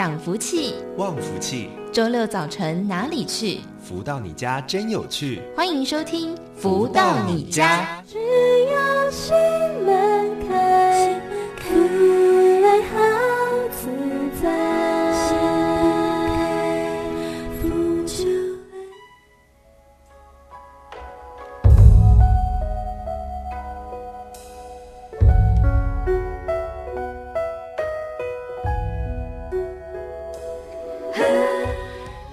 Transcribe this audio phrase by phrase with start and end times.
[0.00, 1.68] 涨福气，旺福气。
[1.92, 3.60] 周六早晨哪里去？
[3.78, 5.42] 福到你家真有趣。
[5.54, 8.02] 欢迎收听《福到你家》。
[8.10, 8.18] 只
[8.72, 9.10] 要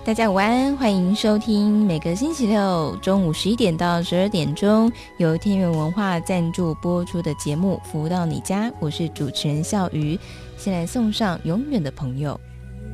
[0.08, 10.18] 大家午安，欢迎收听每个星期六中午十一点到十二点钟由天元文化赞助播出的节目《福到你家》，我是主持人笑瑜。
[10.56, 12.40] 先来送上永远的朋友。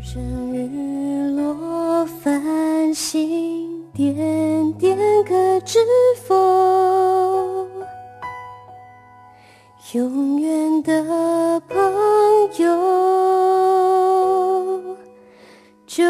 [0.02, 5.77] 日落繁星点点可知
[6.25, 6.34] 否？
[9.94, 11.77] 永远的朋
[12.58, 12.73] 友。
[15.86, 16.03] 就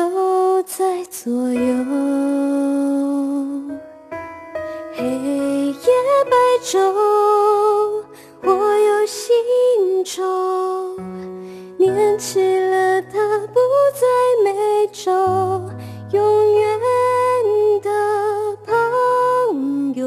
[1.23, 1.61] 左右，
[4.93, 5.73] 黑夜
[6.25, 6.77] 白昼，
[8.41, 10.21] 我有心愁，
[11.77, 13.59] 念起了他不
[13.93, 14.05] 再
[14.43, 15.13] 美丑，
[16.11, 16.79] 永远
[17.81, 17.89] 的
[18.65, 20.05] 朋友，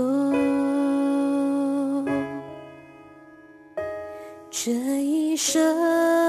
[4.50, 4.70] 这
[5.00, 6.25] 一生。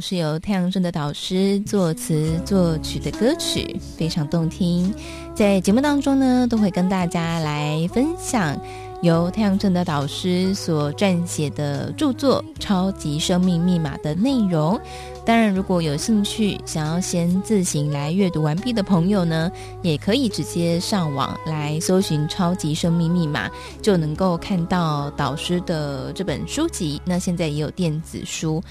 [0.00, 4.92] 是由太阳镇的导师作词作曲的歌曲，非常动听。
[5.34, 8.60] 在节目当中呢，都会跟大家来分享
[9.02, 14.80] 由太阳镇的导师所撰写的著作《超级生命密码》的内容。
[15.24, 19.50] 当然，如果有兴趣想要先自行来阅读完毕的朋友呢，
[19.82, 23.46] 也可以直接上网来搜寻《超级生命密码》，
[23.82, 27.00] 就能够看到导师的这本书籍。
[27.04, 28.62] 那现在也有电子书。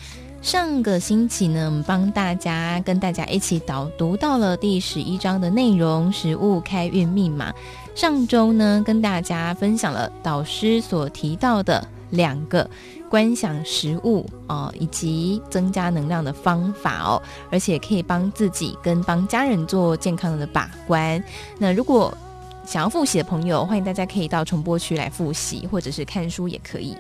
[0.48, 7.54] 上个星期呢，我们帮大家跟大家一起导读到了第十一章的内容——食物开运密码。
[7.94, 12.66] 上周呢，跟大家分享了导师所提到的两个
[13.10, 17.22] 观想食物哦，以及增加能量的方法哦，
[17.52, 21.22] 而且可以帮自己跟帮家人做健康的把关。
[21.58, 22.18] 那如果
[22.66, 26.96] 想要复习的朋友，欢迎大家可以到重播区来复习，或者是看书也可以。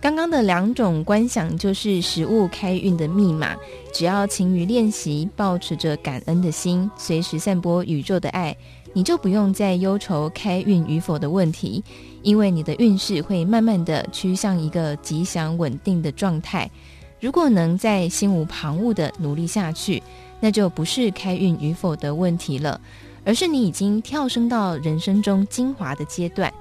[0.00, 3.56] 刚刚的两种观想就是食物开运的密码，
[3.94, 8.54] 只要勤于练习，保持着感恩的心，随时散播宇宙的爱，
[8.92, 11.82] 你就不用再忧愁开运与否的问题，
[12.22, 16.70] 因为你的运势会慢慢的趋向一个吉祥稳定的状态。
[17.20, 20.02] 如果能在心无旁骛的努力下去，
[20.40, 22.80] 那就不是开运与否的问题了，
[23.24, 26.52] 而是你已经跳升到人生中精华的阶段。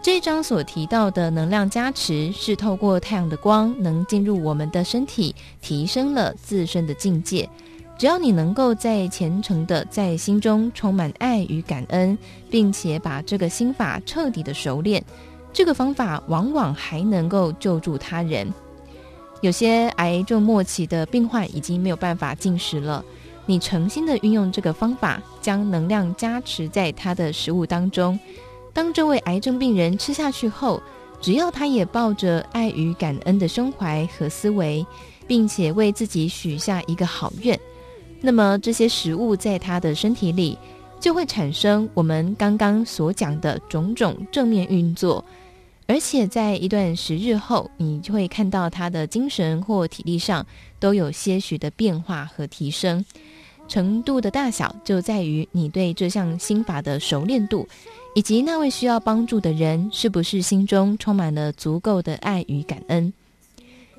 [0.00, 7.48] 这一章所提到的能量加持，是透过太阳的光能进入我们的身体，提升了自身的境界。
[7.98, 12.16] 只要你能够在虔诚的在心中充满爱与感恩，
[12.48, 15.04] 并且把这个心法彻底的熟练，
[15.52, 18.46] 这个方法往往还能够救助他人。
[19.40, 23.04] 有些癌症末期的病患已经没有办法进食了，
[23.48, 28.20] 你诚心的运用这个方法，将能量加持在他的食物当中。
[28.74, 30.82] 当这位癌症病人吃下去后，
[31.18, 34.84] 只要他也抱着爱与感恩的胸怀和思维，
[35.26, 37.58] 并且为自己许下一个好愿，
[38.20, 40.58] 那么这些食物在他的身体里
[41.00, 45.24] 就会产生我们刚刚所讲的种种正面运作，
[45.86, 50.46] 而且在一段时日后，你就会看到他的精神或体力上
[50.78, 53.02] 都有些许的变化和提升。
[53.68, 57.68] 程度的大小就在于你对这项心法的熟练度，
[58.14, 63.12] 以及那位需要帮助的人是不是心中充满了足够的爱与感恩。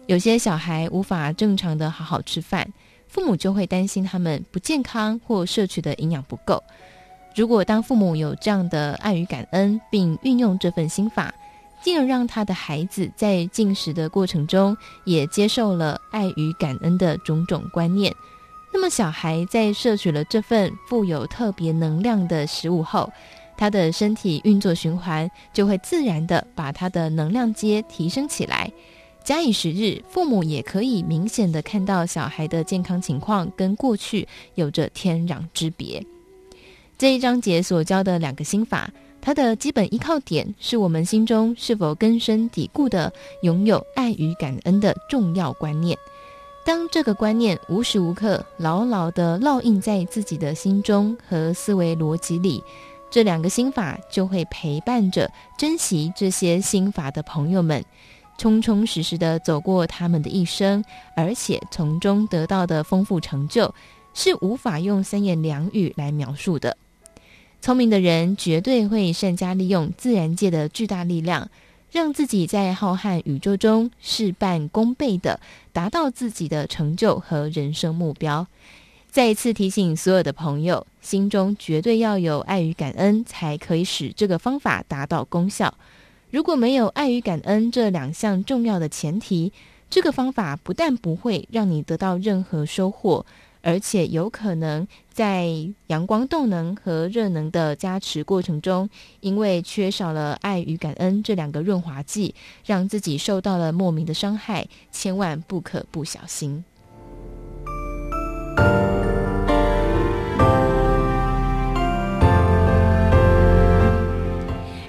[0.08, 2.68] 有些小孩无法正常的好好吃饭，
[3.08, 6.62] 父母就会担心他们不健康或摄取的营养不够。
[7.36, 11.32] 如果当父母有这样的爱与感恩，并运用这份心法，
[11.84, 14.76] 进而让他的孩子在进食的过程中
[15.06, 18.12] 也接受了爱与感恩的种种观念。
[18.72, 23.12] 那么，小孩在摄取了这份富有特别能量的食物后，
[23.58, 28.72] 他的身体运作循环就会自然地把他的能量阶提升起来。
[29.24, 36.04] 假以时日，父母也可以明显地看到小孩的健康情况跟过去有着天壤之别。
[36.98, 38.90] 这一章节所教的两个心法，
[39.20, 43.12] 它的基本依靠点是我们心中是否根深蒂固的
[43.42, 45.98] 拥有爱与感恩的重要观念。
[46.66, 52.64] 当这个观念无时无刻牢牢地烙印在自己的心中和思维逻辑里，
[53.10, 57.84] 这两个心法就会陪伴着珍惜这些心法的朋友们，
[58.38, 60.84] 充充实实地走过他们的一生，
[61.16, 63.74] 而且从中得到的丰富成就，
[64.14, 66.78] 是无法用三言两语来描述的。
[67.62, 71.50] 聪明的人绝对会善加利用自然界的巨大力量。
[71.92, 75.40] 让自己在浩瀚宇宙中事半功倍地
[75.74, 78.46] 达到自己的成就和人生目标。
[79.12, 85.74] 再一次提醒所有的朋友，心中绝对要有爱与感恩，才可以使这个方法达到功效。
[86.30, 89.52] 如果没有爱与感恩这两项重要的前提，
[89.90, 93.26] 这个方法不但不会让你得到任何收获。
[93.70, 95.48] 而且有可能在
[95.88, 98.90] 阳光动能和热能的加持过程中，
[99.20, 102.34] 因为缺少了爱与感恩这两个润滑剂，
[102.66, 106.64] 让自己受到了莫名的伤害，千万不可不小心。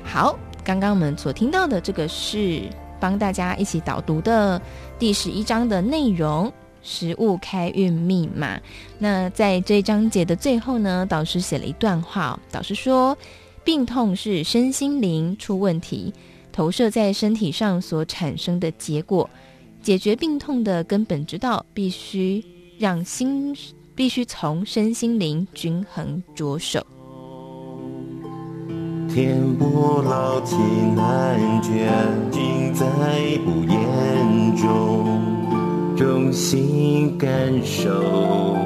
[0.02, 2.62] 好，刚刚我们所听到的这个是
[2.98, 4.58] 帮大家一起导读的
[4.98, 6.50] 第十一章的内容。
[6.82, 8.60] 食物开运密码。
[8.98, 12.38] 那在这一章节的最后呢，导师写了一段话。
[12.50, 13.16] 导师说，
[13.64, 16.12] 病痛是身心灵出问题，
[16.52, 19.28] 投射在身体上所产生的结果。
[19.82, 22.44] 解决病痛的根本之道，必须
[22.78, 23.56] 让心，
[23.94, 26.86] 必须从身心灵均衡着手。
[29.08, 30.58] 天不老天
[30.94, 31.90] 难卷，
[32.30, 32.86] 尽在
[33.44, 33.79] 不言。
[36.32, 37.28] 心感
[37.64, 38.56] 受，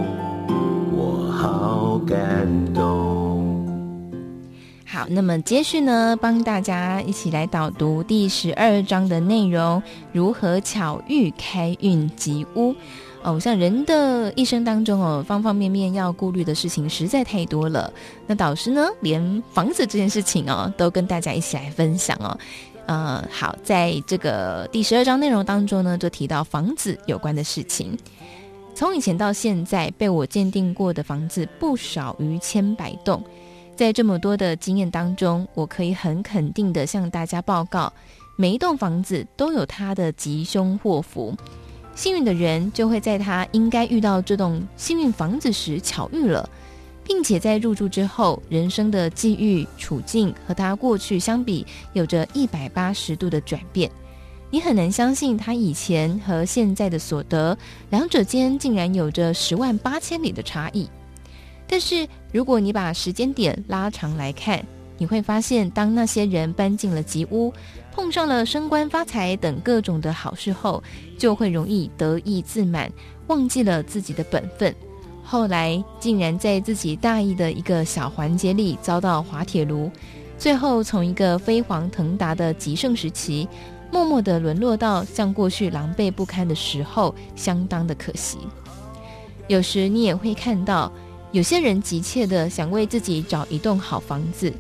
[0.93, 3.65] 我好感动。
[4.85, 9.83] 好，那么接续呢，帮大家一起来导读第十二章的内容：
[10.13, 12.75] 如何巧遇开运吉屋。
[13.23, 17.91] 哦，像人的一生当中哦，方方面面要顾虑的事情实在太多了。
[18.27, 22.37] 那导师呢，连房子这件事情哦，都跟大家一起来分享哦。
[22.87, 27.97] 呃，好，在这个第十二章内容当中呢，就提到房子有关的事情。
[28.75, 33.23] 从以前到现在，被我鉴定过的房子不少于千百栋。
[33.77, 37.93] 在这么多的经验当中，我可以很肯定的向大家报告，
[38.37, 41.35] 每一栋房子都有它的吉凶祸福。
[41.95, 46.49] 幸运的人就会在他应该遇到这栋幸运房子时巧遇了。
[47.05, 53.91] 并且在入住之后，人生的际遇处境和他过去相比，有着一百八十度的转变。
[54.51, 57.57] 你很难相信他以前和现在的所得，
[57.91, 60.89] 两者间竟然有着十万八千里的差异。
[61.67, 64.65] 但是，如果你把时间点拉长来看，
[64.97, 67.53] 你会发现，当那些人搬进了吉屋，
[67.93, 70.81] 碰上了升官发财等各种的好事后，
[71.19, 72.93] 就会容易得意自满，
[73.27, 74.73] 忘记了自己的本分。
[75.25, 79.91] 后来竟然在自己大意的一个小环节里遭到滑铁卢，
[80.39, 83.49] 最后从一个飞黄腾达的极盛时期，
[83.91, 88.37] 默默地沦落到像过去狼狈不堪的时候，相当的可惜。
[89.49, 90.93] 有时你也会看到，
[91.33, 94.53] 有些人急切地想为自己找一栋好房子，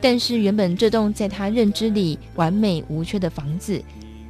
[0.00, 3.80] 但是原本这栋在他认知里完美无缺的房子，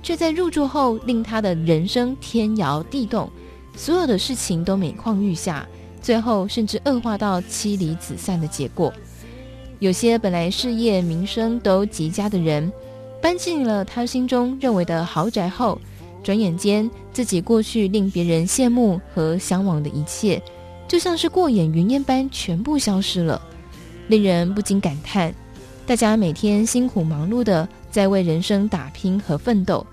[0.03, 3.31] 却在入住后令他的人生天摇地动。
[3.79, 5.65] 所有的事情都每况愈下，
[6.03, 8.93] 最后甚至恶化到妻离子散的结果。
[9.79, 12.71] 有些本来事业名声都极佳的人，
[13.23, 15.81] 搬进了他心中认为的豪宅后，
[16.25, 20.43] 转眼间自己过去令别人羡慕和向往的一切，
[20.89, 23.41] 就像是过眼云烟般全部消失了。
[24.09, 25.33] 令人不禁感叹：
[25.87, 29.87] 大家每天辛苦忙碌的在为人生打拼和奋斗，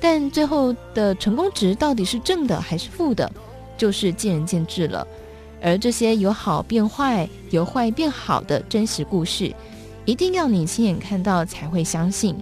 [0.00, 3.30] 但最后的成功值到底是正的还是负的，
[3.76, 5.06] 就是见仁见智了。
[5.62, 9.54] 而这些由好变坏、由坏变好的真实故事，
[10.06, 12.34] 一定要你亲眼看到才会相信。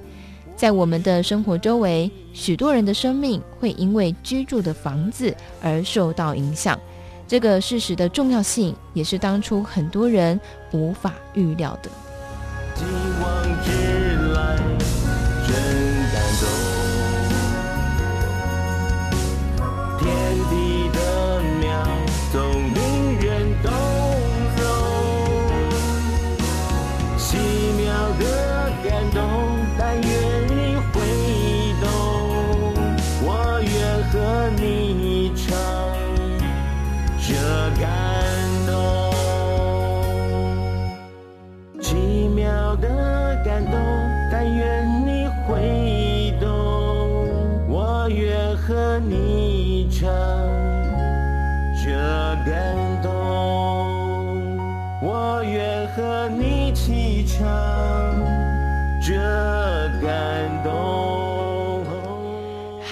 [0.55, 6.79] 在我们的生活周围，许多人的生命会因为居住的房子而受到影响。
[7.27, 10.41] 这个事实的重要性，也是当初很多人
[10.73, 11.91] 无法预料的。
[42.69, 43.73] 到的感动，
[44.31, 46.49] 但愿你会懂。
[47.67, 50.11] 我愿和你唱
[51.83, 51.91] 这
[52.45, 53.11] 感动，
[55.01, 57.41] 我愿和你起唱
[59.03, 59.15] 这
[60.03, 60.69] 感动。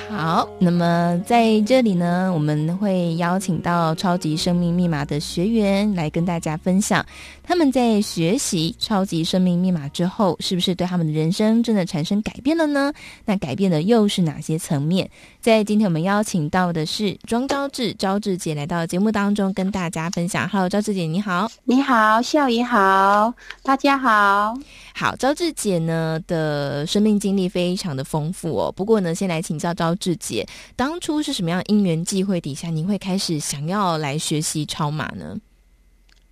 [0.08, 7.04] 好，那么在这里呢，我们会邀请到超级生命密码的学员来跟大家分享。
[7.48, 12.92] 他们在学习超级生命密码之后，是不是对他们的人生真的产生改变了呢？
[13.24, 15.08] 那改变的又是哪些层面？
[15.40, 20.48] 在今天我们邀请到的是庄昭志，昭志姐来到节目当中跟大家分享。
[20.48, 21.48] Hello，昭志姐，你好。
[21.62, 24.52] 你好，笑仪好，大家好。
[24.92, 28.72] 好，昭志姐呢的生命经历非常的丰富哦。
[28.72, 35.36] 不过呢，先来请教昭志姐，当初是什么样因缘际会底下，您会开始想要来学习超马呢？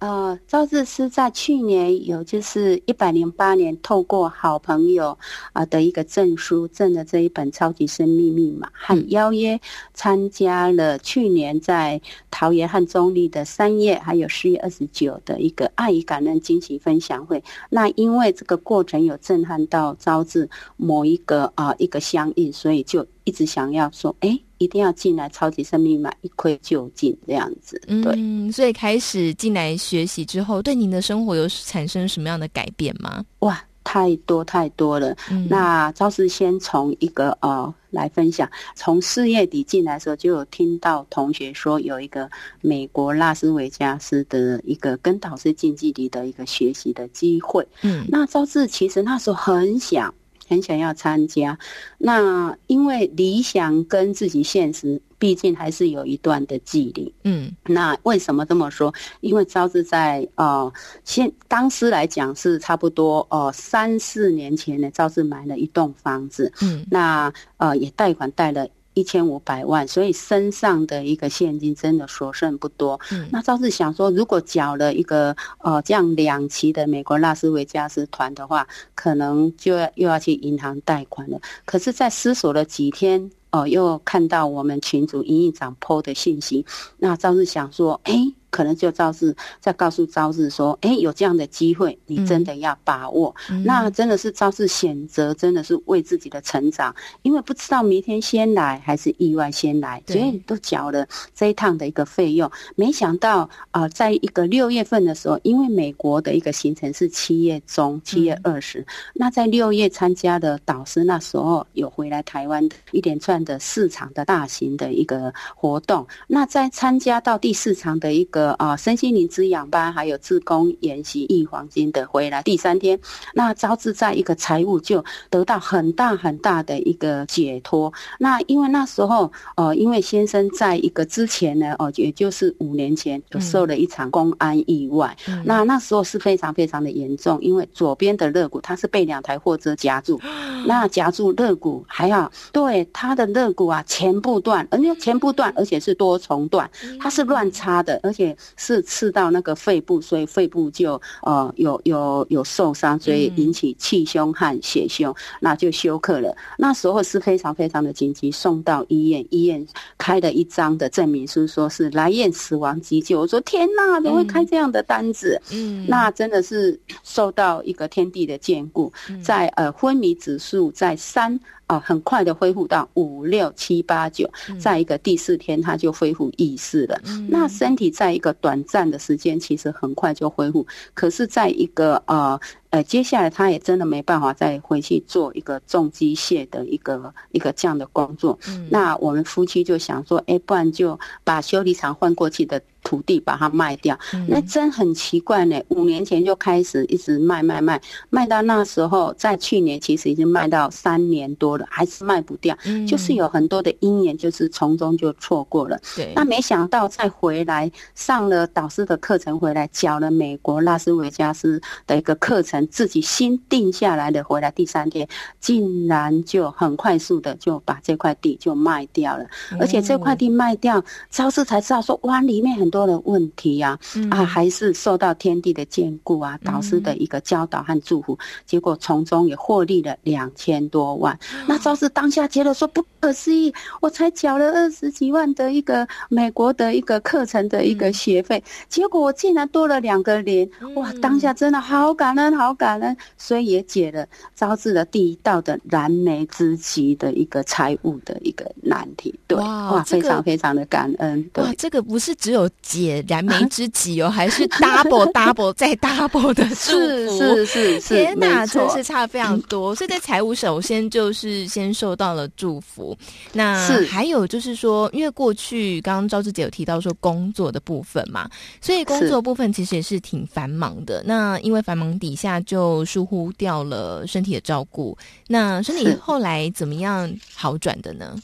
[0.05, 5.19] 呃，昭致师在去年有就是一百零八年透过好朋友
[5.55, 9.59] 啊的一个证书证的这一本超级生命密码，和邀约
[9.95, 11.99] 参加了去年在
[12.31, 17.43] 桃园和中立的三月还有四月二十九的一个爱与感恩惊喜分享会。
[17.71, 20.47] 那因为这个过程有震撼到招致
[20.77, 24.39] 某一个啊、呃、一个相应，所以就一直想要说，哎。
[24.59, 27.79] 一定要进来超级生命密码，一窥究竟这样子。
[27.87, 33.23] 对，嗯，所以开始进来学习之后，对您的生活有产生什么样的改变吗？
[33.41, 35.15] 哇，太多太多了。
[35.31, 42.31] 嗯、那昭致先从一个呃来分享，从四月底进来的时候，就有听到同学说有一个
[42.63, 47.67] 美国拉斯维加斯的一个跟导师近距离的一个学习的机会。
[47.83, 50.15] 嗯，那昭致其实那时候很想。
[50.55, 51.59] 很想要参加，
[51.99, 57.13] 那因为理想跟自己现实，毕竟还是有一段的距离。
[57.25, 58.95] 嗯，那为什么这么说？
[59.21, 66.53] 因为昭致在呃，现当时来讲是差不多呃三四年前呢，昭致买了一栋房子。
[66.63, 68.69] 嗯，那呃也贷款贷了。
[68.95, 72.99] 一千五百万，所以身上的一个现金真的所剩不多。
[73.13, 81.39] 嗯，那赵志想说，如果缴了一个呃这样两期的美国拉斯维加斯团的话，可能就要又要去银行贷款了。
[81.65, 83.21] 可是，在思索了几天，
[83.51, 86.65] 哦、呃，又看到我们群主营运长 PO 的信息，
[86.99, 88.35] 那赵志想说，哎、欸。
[88.55, 93.35] 可能就招致在告诉招致说：“哎、欸，有这样的机会，你真的要把握。
[93.51, 102.49] 嗯”那真的是招致选择，真的是为自己的成长，因为不知道明天先来还是意外先来，所以都缴了这一趟的一个费用。
[102.77, 103.41] 没想到
[103.73, 116.07] 啊、呃，在一个六月份的时候，因为美国的一个行程是七月中，七月二十、嗯，那在六月参加的导师那时候有回来台湾的一连串的市场的大型的一个活动。
[116.29, 118.44] 那在参加到第四场的一个。
[118.53, 122.99] 啊，身心灵滋养班还有自工研习一黄金的回来第三天，
[123.35, 127.93] 那招致在一个财务就得到很大很大的一个解脱。
[128.19, 140.21] 那因为那时候，呃，因为先生在一个之前呢，哦，也就是五年前就受了一场公安意外，嗯、那那时候是非常非常的严重，因为左边的肋骨它是被两台货车夹住，
[140.67, 146.69] 那夹住肋骨还好对他的肋骨啊前部断，而且前部断而且是多重断，
[147.01, 148.34] 它是乱插的，而且。
[148.57, 156.37] 是刺到那个肺部，所以肺部就呃有有有受伤，所以引起气胸和血胸，那就休克了。
[156.59, 159.67] 那时候是非常非常的紧急，送到医院，医院
[159.99, 163.21] 开了一张的证明书，说是来院死亡急救。
[163.21, 165.41] 我说天哪，怎么会开这样的单子？
[165.53, 174.29] 嗯，那真的是受到一个天地的眷顾，在呃昏迷指数在三啊、呃，很快的恢复到五六七八九，
[174.61, 177.01] 在一个第四天他就恢复意识了。
[177.07, 180.67] 嗯、那身体在一个短暂的时间，其实很快就恢复。
[180.93, 182.39] 可是，在一个呃
[182.75, 188.37] 呃，接下来他也真的没办法再回去做一个重机械的一个一个这样的工作。
[188.49, 192.61] 嗯、那我们夫妻就想说，哎，不然就把修理厂换过去的。
[192.87, 195.59] 土地把它卖掉，那真很奇怪呢。
[195.71, 202.55] 五年前就开始一直卖卖卖，卖到那时候，在去年其实已经卖到三年多了，还是卖不掉。
[202.67, 205.81] 嗯就是有很多的因缘，就是从中就错过了。
[205.97, 215.09] 对，那没想到再回来上了导师的课程，回来缴了美国拉斯维加斯的一个课程，自己新定下来的，回来第三天，
[215.41, 219.25] 竟然就很快速的就把这块地就卖掉了。
[219.59, 222.75] 而且这块地卖掉，超市才知道说，哇，里面很。
[222.75, 223.79] 多的问题呀、
[224.11, 231.17] 啊，啊，还是受到天地的眷顾啊，导师的一个教导和祝福，结果从中也获利了两千多万。
[231.47, 240.91] 那超市当下觉得说不可思议，我才缴了二十几万的一个美国的一个课程的一个学费，结果我竟然多了两个零，哇！
[241.03, 249.15] 当下真的好感恩，好感恩，所以也解了招致了第一道的燃眉之急的一个财务的一个难题。
[249.27, 251.23] 对，哇，非常非常的感恩。
[251.35, 252.49] 对，这个不是只有。
[252.63, 256.73] 解燃眉之急哦，还是 double double 再 double 的祝
[257.09, 259.75] 福，是 是是，是天哪，真是差非常多。
[259.75, 262.94] 所以在财务首先就是先受到了祝福，
[263.33, 268.29] 那还有就是说，因为过去刚刚赵志杰有提到说工作的部分嘛，
[268.61, 271.03] 所以工作部分其实也是挺繁忙的。
[271.07, 274.97] 那因为繁忙底下就疏忽掉了身体的照顾，
[275.29, 278.17] 那身体后来怎么样好转的呢？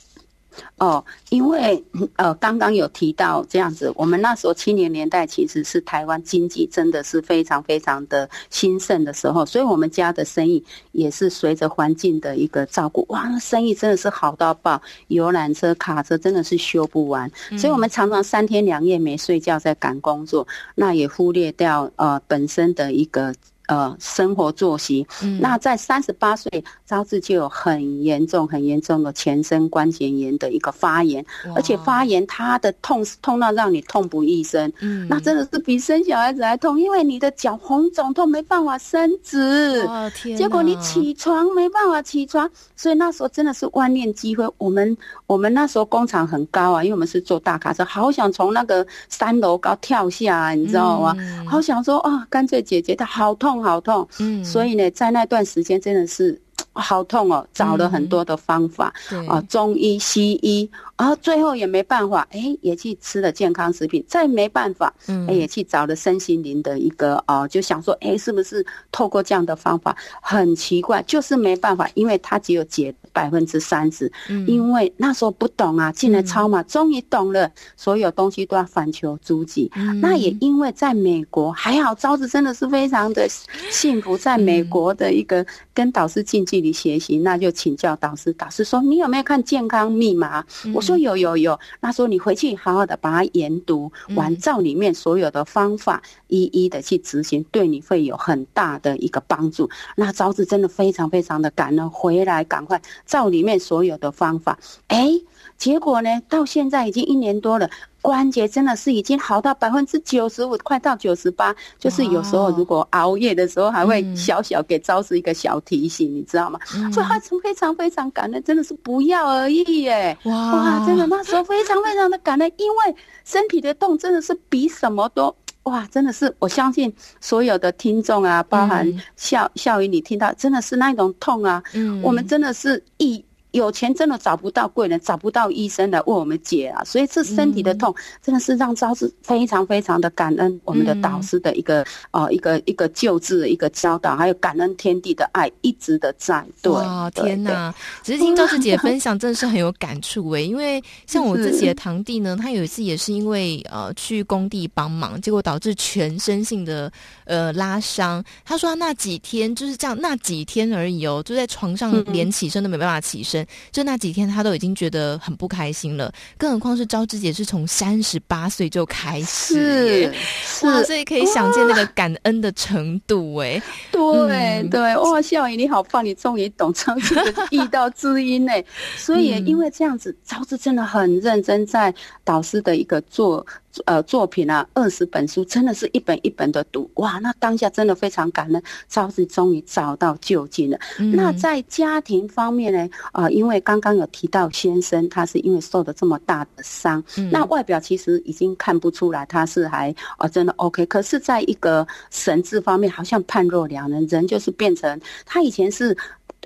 [0.79, 1.83] 哦，因为
[2.17, 23.35] 呃，刚刚有提到这样子，我们那时候七零年代其实是台湾经济真的是非常非常的兴盛的时候，所以我们家的生意也是随着环境的一个照顾，哇，那生意真的是好到爆，游览车、卡车真的是修不完，所以我们常常三天两夜没睡觉在赶工作，那也忽略掉呃本身的一个。
[23.71, 26.51] 呃，生活作息，嗯、那在三十八岁，
[26.85, 44.45] 招致就有很严重、很严重的全身关节炎的一个发炎，而且发炎它的痛是痛到让你痛不欲生，嗯，那真的是比生小孩子还痛，因为你的脚红肿痛，没办法伸直，哇天，结果你起床没办法起床，所以那时候真的是万念俱灰。
[44.59, 44.97] 我们
[45.29, 51.15] 我们那时候工厂很高啊，因为我们是坐大卡车，好想从那个三楼高跳下，你知道吗？
[51.21, 53.60] 嗯、好想说啊，干脆解决它，好痛。
[53.63, 56.41] 好痛，嗯，所以呢，在那段时间真的是
[56.73, 69.97] 好痛哦，找了很多的方法，嗯、啊，中医、西医，然后最后也没办法，哎，也去吃了健康食品，再没办法，嗯，也去找了身心灵的一个哦、啊，就想说，哎，是不是透过这样的方法？
[70.23, 72.95] 很奇怪，就是没办法，因为他只有解。
[73.13, 74.11] 百分之三十，
[74.47, 79.69] 因为那时候不懂啊，进来超嘛，终于懂了，所有东西都要反求诸己。
[80.01, 83.27] 那也因为在美国还好，招子真的是非常的
[83.69, 85.45] 幸福，在美国的一个
[85.81, 88.31] 跟导师近距离学习，那就请教导师。
[88.35, 102.79] 导师说：“你有没有看健康密码？”我说：“有有有。”那说：“你回去好好的把它研读完，照里面所有的方法一一的去执行，对你会有很大的一个帮助。”那招子真的非常非常的感恩，回来赶快。
[103.07, 105.09] 照里面所有的方法，哎，
[105.57, 107.71] 结果呢，到现在已经一年多了，
[108.03, 111.55] 关节真的是已经好到百分之九十五，快到九十八。
[111.79, 116.59] 就是有时候如果熬夜的时候，还会小小给昭志一个小提醒，嗯、你知道吗？
[116.93, 120.17] 所以他非常非常感恩，真的是不药而愈耶！
[120.25, 125.35] 哇，哇，真的那时候非常非常的感恩，因为身体的痛真的是比什么都
[125.65, 133.25] 哇，真的是我相信所有的听众啊，包含笑笑语，你听到真的是那种痛啊，嗯，我们真的是一。
[133.53, 136.85] 有钱真的找不到贵人，找不到医生来为我们解啊！
[136.85, 141.83] 所以这身体的痛真的是让招志非常非常的感恩我们的导师的一个
[142.13, 146.45] 哦、嗯呃、一个一个救治的一个教导，还有感恩天地的爱一直的在。
[146.63, 147.75] 对，哇天哪！
[148.03, 156.91] 只是听赵志姐分享真的是很有感触诶，因为像我自己的堂弟呢，他有一次也是因为呃去工地帮忙，结果导致全身性的
[157.25, 158.23] 呃拉伤。
[158.45, 163.40] 他说他那几天就是这样，那几天而已哦，就在床上连起身都没办法起身。
[163.71, 170.13] 就那几天，他都已经觉得很不开心了，更何况是昭之姐是从三十八岁就开始，
[170.45, 178.65] 是，哇，所以可以想见那个感恩的程度，哎，对、嗯、对，哇，笑宇你好棒，你终于懂昭之的义道知音哎，
[178.97, 183.47] 所以因为这样子，昭之真的很认真在导师的一个做
[183.85, 190.79] 呃作品啊，二十本书，真的是一本一本的读，哇，那当下真的非常感恩，昭志终于找到究竟了。
[190.99, 205.97] 嗯、那在家庭方面呢，啊、呃，因为刚刚有提到先生，他是因为受了这么大的伤，嗯、那外表其实已经看不出来他是还啊、呃、真的 OK，可是在一个神智方面，好像判若两人，人就是变成他以前是。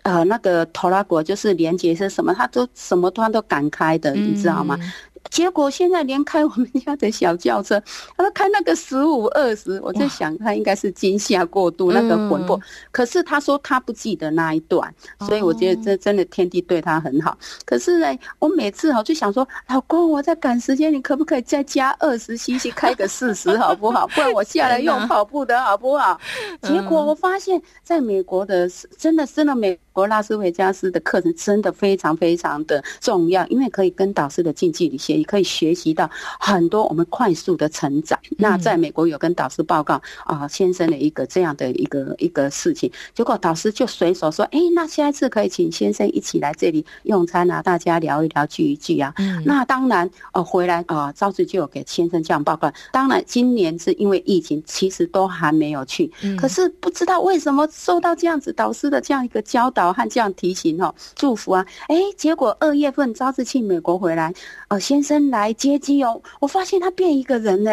[0.02, 4.76] 呃，那个拖拉果就是连接是什么，他都什么端都敢开的，你知道吗？
[4.78, 4.92] 嗯
[5.34, 7.82] 结果现在连开我们家的小轿车，
[8.16, 12.58] 他说开那个十五二十，我在想他应该是惊吓过度，那个魂魄。
[12.92, 14.94] 可是他说他不记得那一段，
[15.26, 17.36] 所以我觉得这真的天地对他很好。
[17.66, 24.06] 可是呢，我每次哦就想说，老公我在赶时间，你可不可以再加二十 cc 开个四十好不好？
[24.06, 26.16] 不然我下来用跑步的好不好？
[26.62, 35.24] 结果我发现在美国的真的真的美国拉斯维加斯的课程真的非常非常的重要，因为可以跟导师的近距离学习。
[35.24, 38.18] 可以学习到很多我们快速的成长。
[38.36, 52.72] 那在美国有跟导师报告啊，先生的一个这样的一个一个事情，结果导师就随手说：“哎，那下一次可以请先生一起来这里用餐啊，大家聊一聊，聚一聚啊。”那当然呃，回来啊，赵志就有给先生这样报告。
[52.92, 56.12] 当然，今年是因为疫情，其实都还没有去。
[56.38, 61.66] 可是不知道为什么受到这样子导师的这样一个教导和这样提醒哦，祝福啊！
[61.88, 64.32] 哎，结果二月份招志去美国回来，
[64.74, 65.14] 呃，先生。
[65.30, 66.20] 来接机哦！
[66.40, 67.70] 我发现他变一个人呢，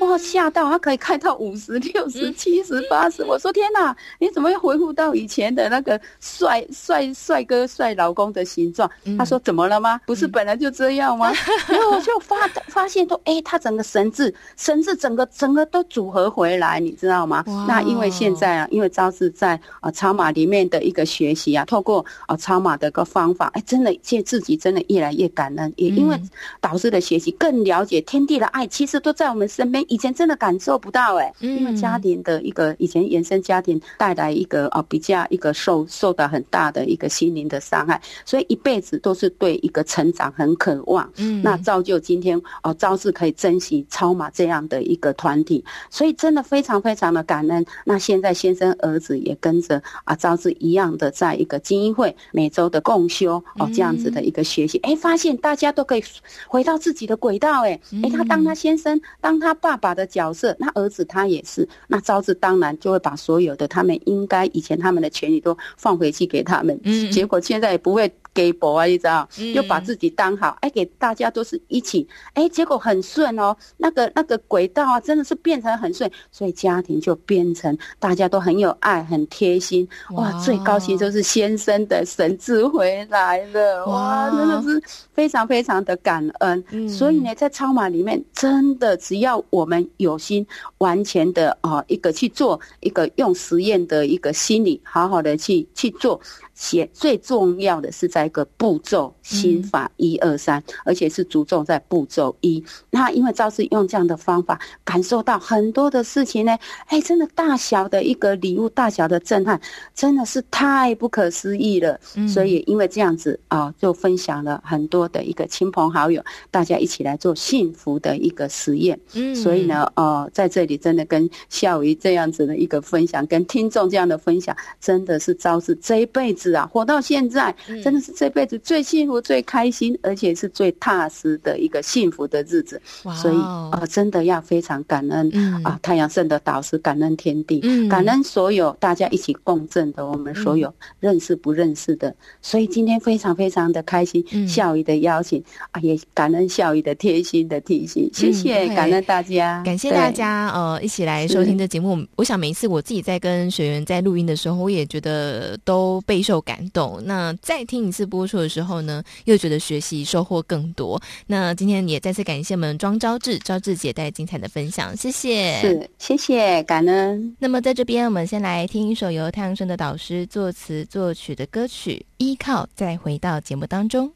[0.00, 3.24] 哇，吓到他可以开到五十、六十、七十、八十。
[3.24, 8.88] 我说天哪，你怎么又恢复到以前的那个帅帅帅哥、帅老公的形状？
[9.18, 10.00] 他说怎么了吗？
[10.06, 11.32] 不是本来就这样吗？
[11.68, 12.36] 然后我就发
[12.68, 17.44] 发现都哎，他整个神智神智整个整个都组合回来，你知道吗？
[17.66, 26.20] 那因为现在啊，因为昭志在啊超马里面的一个学习啊，透过啊超马的一个方法，哎，真的见自己真的越来越感恩，也因为
[26.60, 26.90] 导师。
[26.90, 29.84] 的学习更了解天地的爱，其实都在我们身边。
[29.86, 41.08] 以前真的感受不到哎，因为家庭的一个以前原生家庭带来一个哦比较一个受受到很大的一个心灵的伤害，所以一辈子都是对一个成长很渴望。
[41.18, 47.64] 嗯，那造就今天哦，昭志可以珍惜超马这样的一个团体，所以真的非常非常的感恩。
[47.84, 56.02] 那现在先生儿子也跟着啊昭志一样的，在一个精英会每周的共修哦这样子的一个学习，哎，发现大家都可以
[56.48, 56.80] 回到。
[56.80, 68.10] 自己的轨道，哎，哎，他当他先生，当他爸爸的角色，那儿子他也是，那招致当然就会把所有的他们应该以前他们的权利都放回去给他们，嗯，结果现在也不会。
[68.32, 86.88] 给博啊，你知道，又把自己当好，哎，给大家都是一起，哎，结果很顺哦，那个那个轨道啊，真的是变成很顺，所以家庭就变成大家都很有爱，很贴心，哇，最高兴就是先生的神智回来了，哇，真的是非常非常的感恩。
[86.88, 90.46] 所以呢，在超码里面，真的只要我们有心，
[90.78, 96.20] 完全的啊，一个去做，一个用实验的一个心理，好好的去去做。
[96.60, 102.62] 写最重要的是在一个步骤心法一二三，而且是着重在步骤一。
[102.90, 109.58] 那因为赵氏用这样的方法，感受到很多的事情呢，哎，真的大小的一个礼物，大小的震撼，
[109.94, 111.98] 真的是太不可思议了。
[112.28, 119.00] 所以因为这样子啊，就分享了很多的一个亲朋好友，大家一起来做幸福的一个实验。
[119.14, 126.49] 嗯，所以呢，呃，在这里真的跟孝仪这样子的一个分享，跟听众这样的分享，真的是昭志这一辈子。
[126.54, 132.80] 啊，活到现在，真的是这辈子最幸福、最开心，而且是最踏实的一个幸福的日子。
[133.22, 135.30] 所以啊，真的要非常感恩
[135.62, 142.14] 啊，太阳圣的导师，感恩天地，感恩所有大家一起共振的我们所有认识不认识的。
[142.40, 152.04] 所以今天非常非常的开心，孝仪的邀请啊，也感恩孝仪的贴心的提醒，谢谢，感恩大家，感谢大家呃一起来收听这节目。
[152.16, 156.39] 我想每一次我自己在跟学员在录音的时候，我也觉得都备受。
[156.40, 157.00] 感动。
[157.04, 161.00] 那再听一次播出的时候呢，又觉得学习收获更多。
[161.26, 165.60] 那今天也再次感谢我们庄昭志、昭志姐带来精彩的分享，谢谢。
[165.60, 167.36] 是，谢谢，感恩。
[167.38, 174.10] 那么在这边，我们先来听一首由太阳神的导师作词作曲的歌曲《依靠》，再回到节目当中。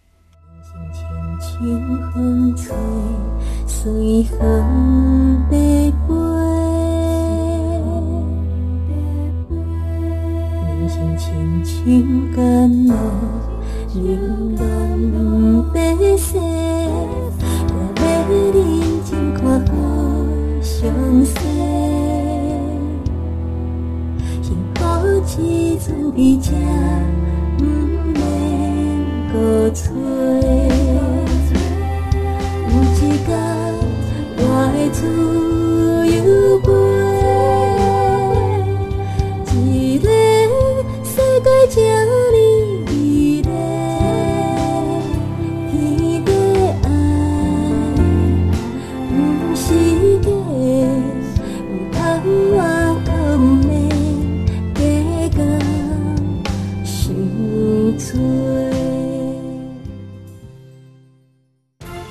[1.40, 2.74] 轻轻风吹，
[3.66, 5.92] 随风飞
[10.88, 10.94] 飞。
[11.16, 12.94] 轻轻甘露，
[13.94, 15.78] 玲珑白
[16.16, 18.02] 色，我要
[18.52, 18.56] 认
[19.04, 19.72] 真看好
[20.60, 20.82] 相
[21.24, 21.32] 思，
[24.42, 24.80] 幸福
[25.24, 25.32] 只
[25.78, 26.46] 存在这，
[27.56, 28.20] 不免
[29.32, 29.34] 搁
[29.70, 29.80] 找。
[32.68, 33.32] 有一天，
[34.38, 35.53] 我。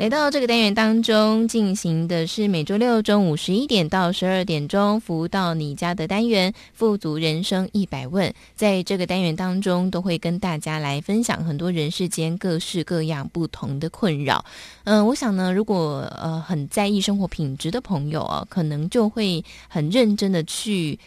[0.00, 8.32] 来到这个单元当中，进行的是每周六中午十一点到十二点钟服务到你家的单元“富足人生一百问”。
[8.56, 14.42] 在这个单元当中，都会跟大家来分享很多人世间各式各样不同的困扰。
[14.84, 20.98] 嗯、我想呢，如果呃很在意生活品质的朋友啊，可能就会很认真的去。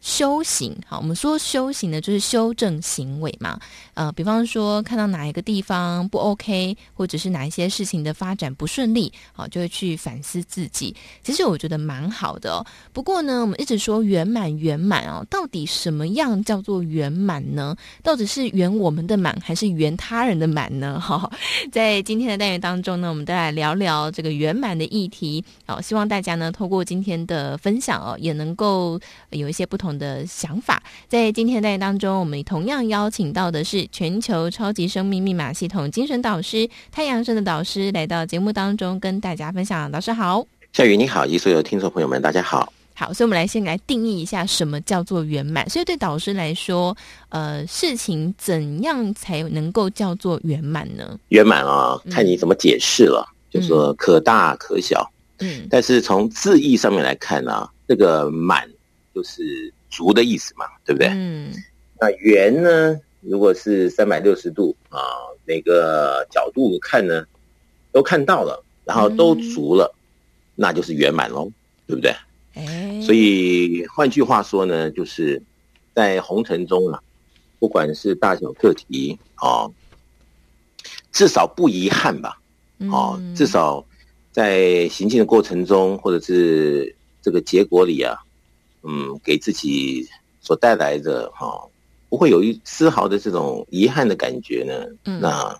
[0.00, 3.60] 修行，好，我们说修行呢，就是修正行为嘛。
[3.92, 10.96] 呃，比方说看到哪一个地方不 OK，或者是哪一些事情的发展不顺利，好，就会去反思自己。
[11.22, 12.64] 其实我觉得蛮好的哦。
[12.94, 17.76] 不过呢，我们一直说圆满圆满哦，到底什么样叫做圆满呢？
[18.02, 20.98] 到底是圆我们的满，还是圆他人的满呢？
[21.00, 21.30] 好，
[21.70, 25.44] 在今天的单元当中呢，我们再来聊聊这个圆满的议题。
[25.66, 29.89] 好，希望大家呢，透过今天的分享哦，也能够有一些不同。
[29.96, 39.90] 的想法，在今天的当中，我们同样邀请到的是全球超级生命密码系统精神导师太阳神的导师来到节目当中，跟大家分享。
[39.90, 42.72] 导师好，夏雨你好，以及所有听众朋友们，大家好。
[42.94, 45.68] 好，所以我们来先来定义一下什么叫做圆满。
[45.70, 46.94] 所以对导师来说，
[47.30, 51.18] 呃，事情怎样才能够叫做圆满呢？
[51.28, 55.10] 圆满啊，看你怎么解释了，嗯、就说可大可小。
[55.38, 58.68] 嗯，但是从字义上面来看呢、啊，这个满
[59.14, 59.72] 就是。
[59.90, 61.08] 足的意思嘛，对不对？
[61.08, 61.52] 嗯，
[62.00, 62.98] 那圆呢？
[63.22, 64.98] 如果是三百六十度啊，
[65.44, 67.26] 每个角度看呢，
[67.92, 70.00] 都看到了，然后都足了，嗯、
[70.54, 71.52] 那就是圆满喽，
[71.86, 72.14] 对不对？
[72.54, 75.42] 哎，所以换句话说呢，就是
[75.94, 77.02] 在红尘中啊，
[77.58, 79.68] 不管是大小课题啊，
[81.12, 82.40] 至少不遗憾吧？
[82.90, 83.84] 啊，嗯、至少
[84.32, 88.16] 在行进的过程中，或者是这个结果里啊。
[88.82, 90.08] 嗯，给自己
[90.40, 91.68] 所带来的哈、哦，
[92.08, 94.72] 不会有一丝毫的这种遗憾的感觉呢。
[95.04, 95.54] 嗯，那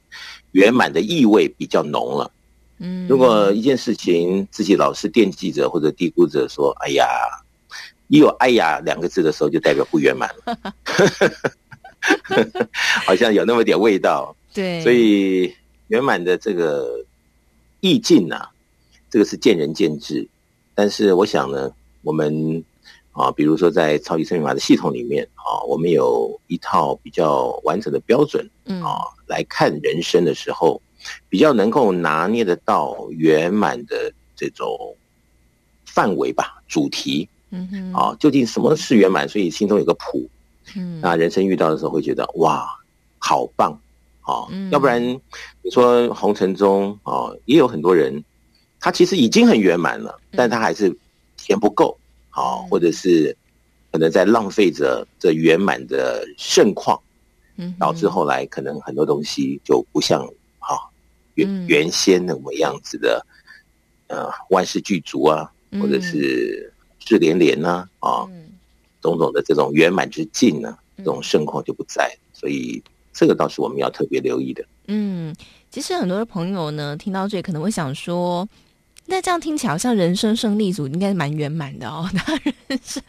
[0.52, 2.30] 圆满的意味比较浓了。
[2.78, 7.06] 嗯，如果一件事情自己老是惦记着或者低估着说“哎呀”，
[8.09, 10.74] 一有“哎呀”两个字的时候，就代表不圆满了。
[13.04, 14.35] 好像有那么点味道。
[14.54, 15.54] 对，所以
[15.88, 17.04] 圆满的这个
[17.80, 18.50] 意境呢、啊，
[19.11, 20.26] 这个是见仁见智。
[20.74, 22.64] 但是我想呢，我们。
[23.20, 30.80] 啊，比如说在超级生命密码的系统里面啊，我们有一套比较完整的标准，嗯啊，来看人生的时候，
[31.28, 34.96] 比较能够拿捏得到圆满的这种
[35.85, 39.28] 范围吧，主题，嗯哼，啊，究竟什么是圆满？
[39.28, 40.26] 所以心中有个谱，
[40.74, 42.66] 嗯，那人生遇到的时候会觉得哇，
[43.18, 43.78] 好棒，
[44.22, 45.02] 啊，要不然
[45.62, 48.24] 你说红尘中啊，也有很多人，
[48.80, 50.96] 他其实已经很圆满了，但他还是
[51.37, 51.98] 填不够。
[52.31, 53.37] 好，或者是
[53.90, 56.99] 可能在浪费着这圆满的盛况，
[57.57, 60.25] 嗯，导致后来可能很多东西就不像
[60.61, 60.79] 啊
[61.35, 63.27] 原原先那么样子的，
[64.07, 68.25] 呃，万事俱足啊，或者是事连连呐啊，
[69.03, 72.81] 种种的这种圆满之境呢，这种盛况就不在，所以
[73.12, 74.64] 这个倒是我们要特别留意的。
[74.87, 75.35] 嗯，
[75.69, 78.49] 其实很多的朋友呢，听到这里可能会想说。
[79.11, 82.09] 那这样听起来好像人生胜利组应该蛮圆满的哦。
[82.16, 82.33] 他
[82.68, 83.03] 人生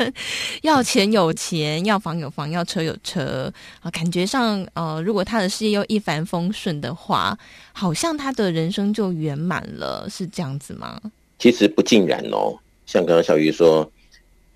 [0.64, 7.38] 要钱有钱，要房有房，要车有车啊，感觉上呃，如果他的事业又一帆风顺的话，
[7.72, 11.00] 好像他的人生就圆满了，是这样子吗？
[11.38, 12.58] 其实不尽然哦。
[12.88, 13.90] 像刚刚小鱼说，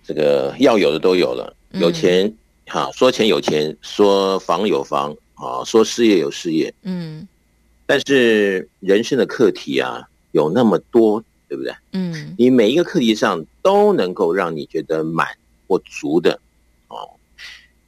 [0.03, 2.27] 这个要有的都有了，有钱
[2.65, 7.27] 哈、嗯啊，说钱有钱，说房有房啊，说事业有事业，嗯。
[7.85, 11.23] 但是人生的课题啊，有那么多。
[11.47, 11.73] 对不对？
[11.93, 15.27] 嗯，你每一个课题上都能够让你觉得满
[15.67, 16.39] 或足的
[16.87, 17.09] 哦，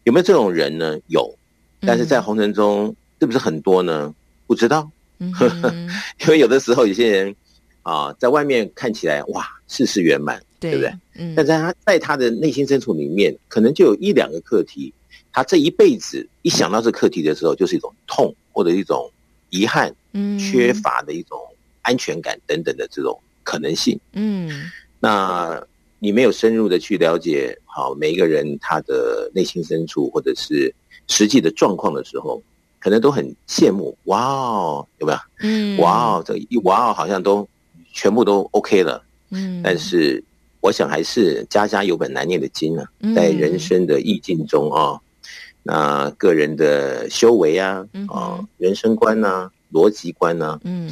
[0.04, 0.98] 有没有这种人呢？
[1.08, 1.34] 有，
[1.82, 4.13] 但是在红尘中是不是很多呢？
[4.46, 4.89] 不知道，
[5.20, 5.34] 嗯、
[6.22, 7.36] 因为有的时候有些人
[7.84, 10.93] 啊，在外面看起来哇，事事圆满，对，对不对？
[11.15, 14.93] 嗯，但在他在他的内心深处里面，可能就有一两个课题，
[15.34, 19.12] 他这一辈子一想到这课题的时候，就是一种痛或者一种
[19.50, 21.39] 遗憾、嗯，缺乏的一种
[21.82, 23.97] 安全感等等的这种可能性。
[24.12, 25.63] 嗯，那
[25.99, 30.73] 你没有深入的去了解好每一个人他的内心深处或者是
[31.07, 32.43] 实际的状况的时候，
[32.77, 33.97] 可能都很羡慕。
[34.03, 35.19] 哇哦，有没有？
[35.39, 37.47] 嗯，哇哦，这一哇哦，好像都
[37.93, 39.01] 全部都 OK 了。
[39.29, 40.21] 嗯，但是
[40.60, 44.91] 我想还是家家有本难念的经啊，在人生的意境中啊。
[44.93, 44.99] 嗯
[45.69, 50.89] 那个人的修为啊，嗯、啊，人生观啊，逻辑观啊，嗯，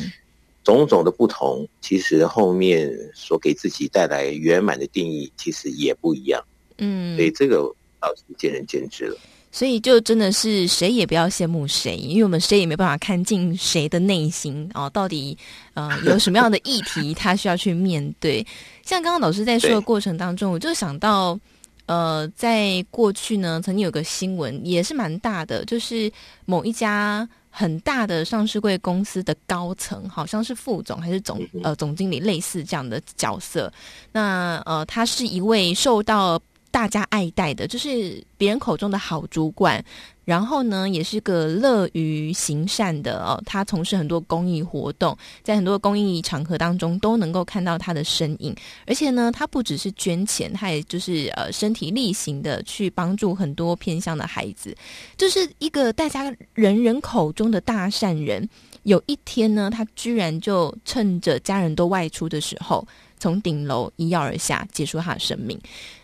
[0.66, 6.44] 种种的不同，其实后面所给自己带来圆满的定义，其实也不一样，
[6.80, 9.18] 嗯，所以这个倒是见仁见智了。
[9.52, 15.38] 所以就真的是谁也不要羡慕谁，因为我们谁也没办法看进谁的内心哦，到底
[15.76, 18.46] 呃有什么样的议题他需要去面对。
[18.84, 21.40] 像刚刚老师在说的过程当中，我就想到。
[21.88, 26.12] 呃，在过去呢，曾经有个新闻也是蛮大的，就是
[26.46, 33.72] 某一家很大的上市贵公司的高层，好像是副总还是总呃总经理，类似这样的角色。
[34.12, 36.38] 那呃，他是一位受到
[36.76, 39.82] 大家爱戴的，就是别人口中的好主管。
[40.26, 43.42] 然后呢，也是个乐于行善的哦。
[43.46, 48.54] 他从事很多公益活动，在很多公益场合当中都能够看到他的身影。
[48.86, 54.76] 而且呢，他不只是捐钱，他也就是呃身体力行的去帮助很多偏乡的孩子，
[55.16, 58.50] 就是一个大家人人口中的大善人。
[58.84, 62.86] 有一天呢，他居然就趁着家人都外出的时候，
[63.20, 65.60] 从顶楼一跃而下，结束他的生命。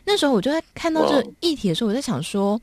[0.05, 2.59] 那时候我就在看到这议题的时候，我在想说。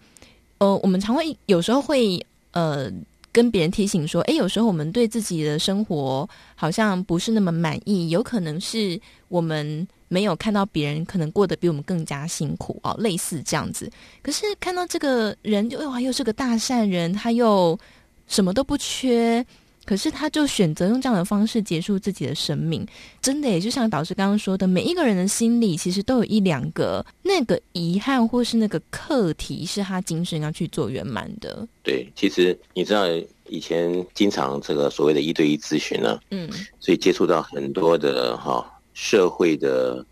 [0.60, 2.90] 呃，我们常会有时候会呃
[3.30, 13.88] 跟别人提醒说，诶，有时候我们对自己的生活好像不是那么满意，有可能是我们没有看到别人可能过得比我们更加辛苦哦，类似这样子。
[14.20, 17.78] 可是看到这个人，就哇，又是个大善人，他又
[18.26, 19.46] 什么都不缺。
[19.88, 22.86] 可是他就选择用这样的方式结束自己的生命，
[23.22, 31.66] 真的也就像导师刚刚说的，每一个人的心里其实都有一两个那个遗憾或是那个课题，是他今生要去做圆满的。
[31.82, 33.06] 对，其实你知道
[33.46, 40.04] 以前经常这个所谓的一对一咨询呢，嗯，所以接触到很多的哈社会的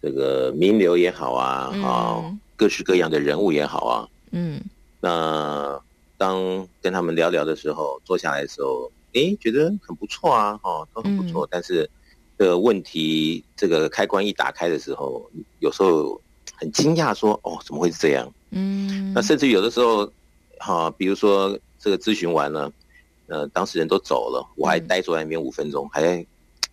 [0.00, 4.58] 这个名流也好啊，啊、嗯，各式各样的人物也好啊，嗯，
[5.02, 5.78] 那
[6.16, 8.90] 当跟他们聊聊的时候，坐下来的时候。
[9.18, 11.44] 哎，觉得很不错啊，哦，都很不错。
[11.44, 11.88] 嗯、但是，
[12.38, 15.28] 这个问题这个开关一打开的时候，
[15.58, 16.20] 有时候
[16.54, 20.06] 很惊讶，说：“哦，怎么会是这样？”嗯，那甚至有的时候，
[20.60, 22.72] 哈、哦，比如说这个咨询完了，
[23.26, 26.26] 呃，当事人都走了，我还呆坐在那边五分钟，嗯、还在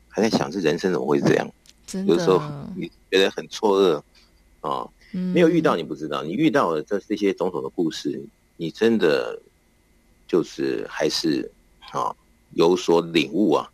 [0.08, 1.50] 还在想，这人生怎么会这样？
[1.88, 2.42] 真的，有的时候
[2.76, 3.98] 你觉得很错愕
[4.62, 8.24] 啊、哦嗯，没有遇到你不知道，你遇到了这这些种种的故事，
[8.56, 9.40] 你真的
[10.28, 11.52] 就是还是
[11.92, 12.16] 啊。
[12.56, 13.70] 哦有所领悟啊，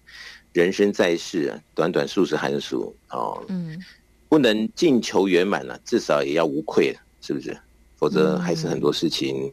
[0.53, 3.79] 人生在世啊，短短数十寒暑哦，嗯，
[4.27, 6.91] 不能尽求圆满了，至少也要无愧，
[7.21, 7.55] 是不是？
[7.97, 9.51] 否则还是很多事情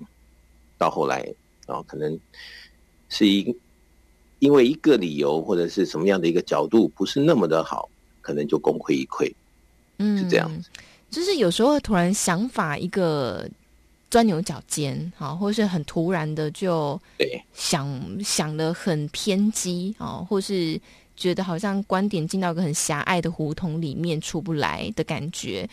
[0.79, 1.21] 到后来
[1.67, 2.19] 啊、哦，可能
[3.11, 3.55] 是一
[4.39, 7.89] 因为一个理由或者是什么样的一个角度不是那么的好，
[8.23, 9.31] 可能就功亏一篑，
[9.99, 10.71] 嗯，是这样子。
[11.11, 13.49] 就是有时候突然想法一个。
[14.11, 17.01] 钻牛角尖，好，或是很突然的就
[17.53, 20.81] 想想的很偏激啊，或是
[21.17, 25.69] 觉得好像观点进到一个很狭隘的胡同里面出不来的感觉，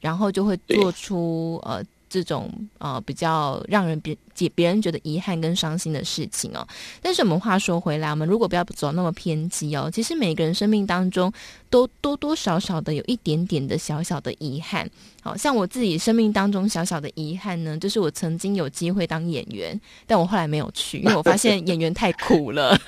[0.00, 1.84] 然后就会做出呃。
[2.12, 6.66] 这种呃比较让人别解别人觉得遗憾跟伤心的事情哦，
[7.00, 11.32] 但是我们话说回来，我们如果不要走那么偏激哦，其实每个人生命当中
[11.70, 14.86] 都多多少少的有一点点的小小的遗憾。
[15.22, 22.78] 好像我自己生命当中小小的遗憾呢，就是我曾经有机会当演员，但我后来没有去，因为我发现演员太苦了。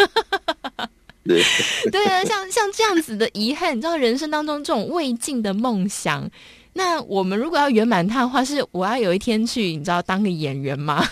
[1.24, 1.42] 对
[1.90, 6.30] 对啊，像像这样子的遗憾，你知道人生当中这种未尽的梦想。
[6.76, 11.04] 那我们如果要圆满它的话，是我要有一天去，你知道当个演员吗？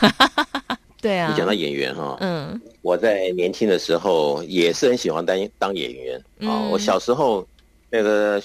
[1.00, 6.68] 对啊，你讲到演员哈，嗯，我在年轻的时候也是很喜欢当当演员啊、嗯哦。
[6.72, 7.46] 我小时候
[7.90, 8.42] 那个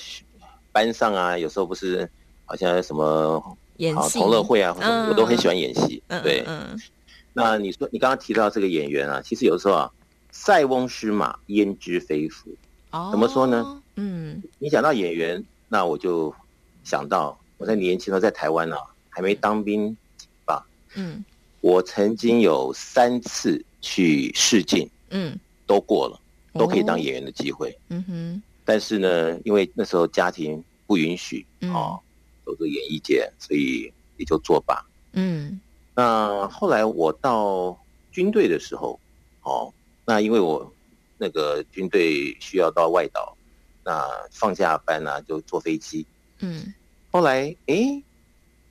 [0.72, 2.08] 班上啊，有时候不是
[2.46, 6.02] 好像什么演戏同乐会啊，嗯，我都很喜欢演戏。
[6.24, 6.82] 对，嗯，嗯，
[7.34, 9.92] 那你说你刚刚提到这个演员啊，其实有时候啊，
[10.32, 12.50] 塞翁失马焉知非福。
[12.92, 13.82] 哦，怎么说呢？
[13.98, 16.32] 嗯，你讲到演员，那我就。
[16.88, 19.94] 想到我在年轻的时候在台湾呢、啊，还没当兵
[20.46, 20.66] 吧？
[20.96, 21.22] 嗯，
[21.60, 26.18] 我曾经有三次去试镜，嗯，都过了，
[26.54, 27.78] 都可以当演员的机会。
[27.90, 32.00] 嗯哼，但是呢，因为那时候家庭不允许，嗯、哦，
[32.46, 34.82] 走这个演艺界，所以也就作罢。
[35.12, 35.60] 嗯，
[35.94, 37.78] 那后来我到
[38.14, 38.98] 军队的时候，
[39.44, 39.74] 哦，
[40.06, 40.72] 那因为我
[41.18, 43.36] 那个军队需要到外岛，
[43.84, 46.06] 那放假班呢、啊、就坐飞机。
[46.40, 46.74] 嗯，
[47.12, 48.02] 后来哎，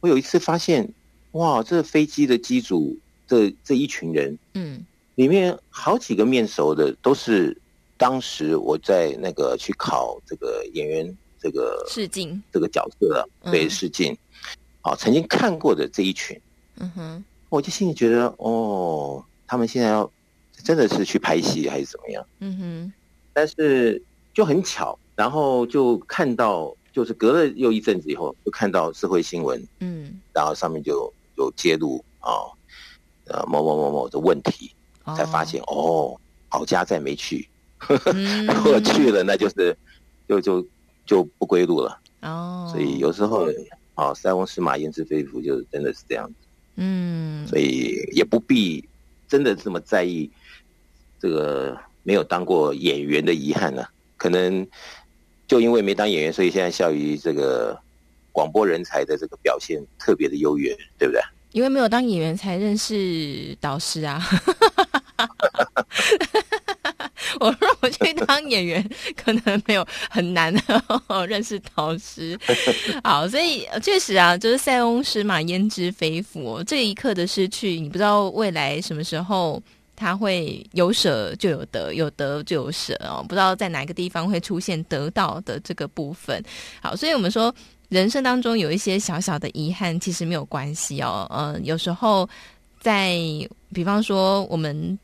[0.00, 0.88] 我有一次发现，
[1.32, 2.96] 哇，这飞机的机组
[3.26, 4.84] 这这一群人，嗯，
[5.16, 7.56] 里面好几个面熟的，都是
[7.96, 12.40] 当时我在那个去考这个演员这个试镜。
[12.52, 14.16] 这个角色的，对试镜，
[14.82, 16.40] 啊，曾经看过的这一群，
[16.76, 20.10] 嗯哼，我就心里觉得，哦，他们现在要
[20.62, 22.24] 真的是去拍戏还是怎么样？
[22.38, 22.92] 嗯哼，
[23.32, 24.00] 但是
[24.32, 26.72] 就很巧，然后就看到。
[26.96, 32.32] 就是隔了又一阵子以后，就看到社会新闻，嗯，然后上面就有揭露啊，
[33.26, 34.70] 呃，某某某某的问题，
[35.14, 39.76] 才发现哦，哦，好家再没去，呵呵嗯、如果去了，那就是
[40.26, 40.66] 就就
[41.04, 42.66] 就不归路了哦。
[42.72, 43.46] 所以有时候
[43.94, 46.34] 啊，塞翁失马焉知非福，就是真的是这样子。
[46.76, 48.82] 嗯，所以也不必
[49.28, 50.30] 真的这么在意
[51.20, 54.66] 这个没有当过演员的遗憾呢、啊，可能。
[55.46, 57.78] 就因为没当演员，所以现在效于这个
[58.32, 61.20] 广播人才的这个表现特别的优越，对不对？
[61.52, 64.22] 因为没有当演员才认识导师啊！
[67.40, 68.86] 我说我去当演员，
[69.16, 70.60] 可能没有很难的
[71.26, 72.38] 认识导师。
[73.04, 79.62] 好，所以确实啊，就是塞翁失马焉知非福，这一刻的失去，你不知道未来什么时候。
[79.96, 86.42] 他会有舍就有得，有得就有舍哦，不知道在哪一个地方会出现得到的这个部分。
[86.80, 87.52] 好，所以我们说
[87.88, 91.26] 人生当中有一些小小的遗憾，其实没有关系哦。
[91.30, 92.28] 呃，有时候
[92.80, 93.16] 在
[93.72, 94.98] 比方说我们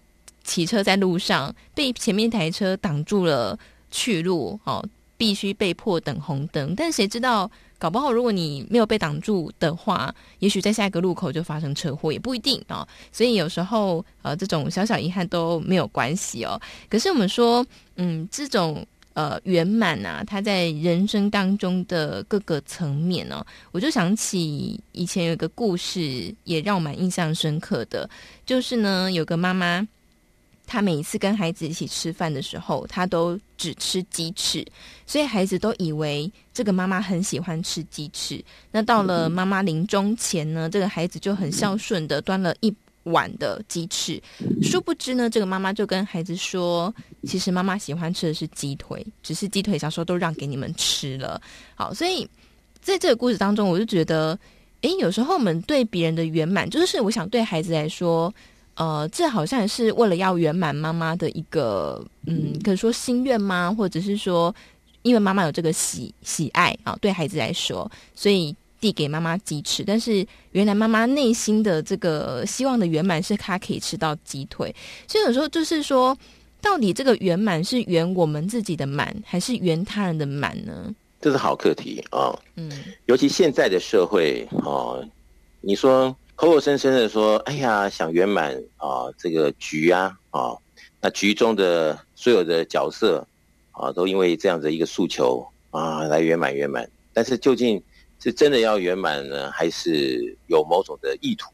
[0.45, 3.59] 骑车在路上被前面一台车挡住了
[3.90, 4.84] 去路，哦，
[5.16, 7.51] 必须被迫等红灯，但谁知道？
[7.83, 12.87] 搞不好，如果你没有被挡住的话，也许在下一个路口就发生车祸，也不一定哦。
[13.11, 16.57] 所以有时候，呃，这种小小遗憾都没有关系哦。
[16.89, 17.66] 可是我们说，
[17.97, 28.09] 嗯，这种呃圆满啊，它在人生当中的各个层面、哦，我就想起以前有一个故事，也让我蛮印象深刻的，
[28.47, 29.85] 就是呢，有个妈妈。
[30.67, 34.65] 他每一次跟孩子一起吃饭的时候，他都只吃鸡翅，
[35.07, 38.43] 所以孩子都以为这个妈妈很喜欢吃鸡翅。
[38.71, 44.23] 那到了妈妈临终前呢，这个孩子就很孝顺的端了一碗的鸡翅。
[44.63, 46.95] 殊不知呢，这个妈妈就跟孩子说
[47.27, 51.39] ：“其实妈妈喜欢吃的是鸡腿，只是鸡腿小时候都让给你们吃了。”
[51.75, 52.27] 好，所以
[52.81, 54.39] 在这个故事当中，我就觉得，
[54.83, 58.33] 诶，有时候我们对别人的圆满，就是我想对孩子来说。
[58.75, 63.73] 呃，这好像也是为了要圆满妈妈的一个，嗯，可以说心愿吗？
[63.77, 64.53] 或者是说，
[65.03, 69.85] 因为妈妈有这个喜喜爱啊，对孩子来说，所以递给妈妈鸡翅。
[69.85, 74.75] 但是原来妈妈内心的这个希望的圆满是她可以吃到鸡腿。
[75.07, 76.16] 所以有时候就是说，
[76.62, 80.95] 到底这个圆满是圆我们自己的满，还是圆他人的满呢？
[81.20, 82.33] 这是好课题啊。
[82.57, 82.73] 嗯，
[83.05, 84.97] 尤其现在的社会啊，
[85.61, 86.16] 你说。
[86.43, 90.53] 口口声声的说：“哎呀，想圆满啊，这个局啊，啊，
[91.01, 93.24] 那局中的所有的角色
[93.70, 96.90] 啊，都因为这样的一个诉求啊，来圆满圆满。
[97.12, 97.80] 但是究竟
[98.18, 101.53] 是真的要圆满呢，还是有某种的意图，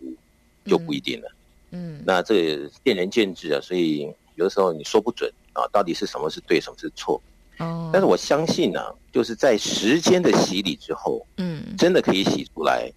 [0.64, 1.30] 就不一定了。
[1.72, 7.20] 嗯，那这个见仁见智啊，所以有的时候你说不准啊，到底是什么是对，什么是错。
[7.58, 8.80] 哦，但是我相信呢，
[9.12, 12.90] 就是在时间的洗礼之后，嗯，真的可以洗出来。”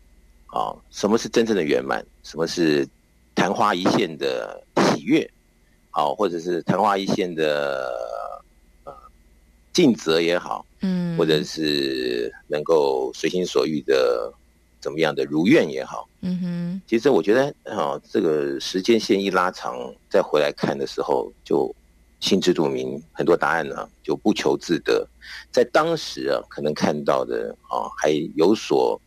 [0.52, 2.06] 啊，什么是真正的圆满？
[2.24, 2.86] 什么是
[3.34, 4.62] 昙花一现的
[4.94, 5.30] 喜悦？
[5.90, 7.90] 好，或者是昙花一现的
[8.84, 8.94] 呃
[9.72, 14.32] 尽责也好，嗯，或者是能够随心所欲的
[14.82, 16.82] 怎么样的如愿也好，嗯哼。
[16.86, 19.78] 其实我觉得，啊，这个时间线一拉长，
[20.10, 21.74] 再回来看的时候，就
[22.20, 25.08] 心知肚明，很多答案呢就不求自得。
[25.50, 29.00] 在当时啊，可能看到的啊，还有所。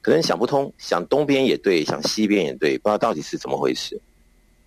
[0.00, 4.00] 可能想不通，想东边也对，想西边也对，不知道到底是怎么回事。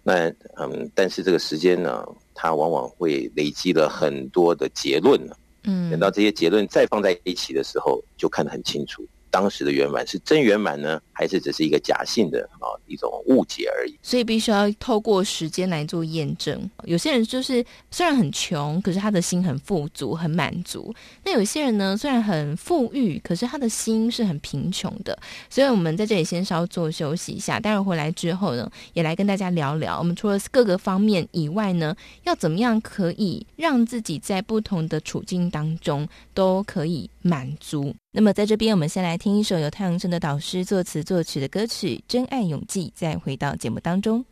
[0.04, 0.28] 那
[0.58, 5.36] 嗯，但是这个时间呢，它往往会累积了很多的结论呢。
[5.64, 9.06] 嗯，等到这些结论再放在一起的时候，就看得很清楚。
[9.34, 13.98] 当时的圆满是真圆满呢，还是只是一个假性的啊一种误解而已？
[14.04, 16.70] 所以必须要透过时间来做验证。
[16.84, 20.94] 有些人就是虽然很穷，可是他的心很富足、很满足；
[21.26, 25.18] 那有些人呢，虽然很富裕，可是他的心是很贫穷的。
[25.50, 29.98] 所以我们在这里先稍作休息一下，待会回来之后呢，也来跟大家聊聊。
[29.98, 37.96] 我们除了各个方面以外呢，要怎么样可以让自己在不同的处境当中都可以满足？
[38.12, 44.24] 那么在这边，我们先来听一首由太阳盛德导师作词作曲的歌曲《真爱永记》，再回到节目当中。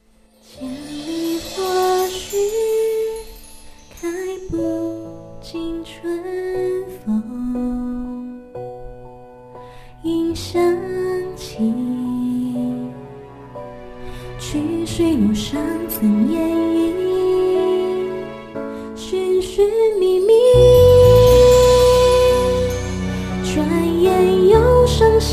[0.43, 1.39] 千里
[4.49, 4.57] 不
[5.41, 6.21] 尽春
[7.05, 8.41] 风，
[10.03, 10.61] 迎香
[11.37, 11.73] 气，
[14.39, 17.10] 曲水路上曾烟雨，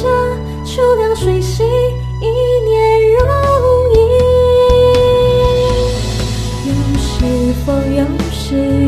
[0.00, 0.06] 生，
[0.64, 1.64] 秋凉水洗
[2.20, 3.20] 一年容
[3.94, 3.96] 易。
[6.68, 6.70] 又
[7.00, 8.87] 是否又是？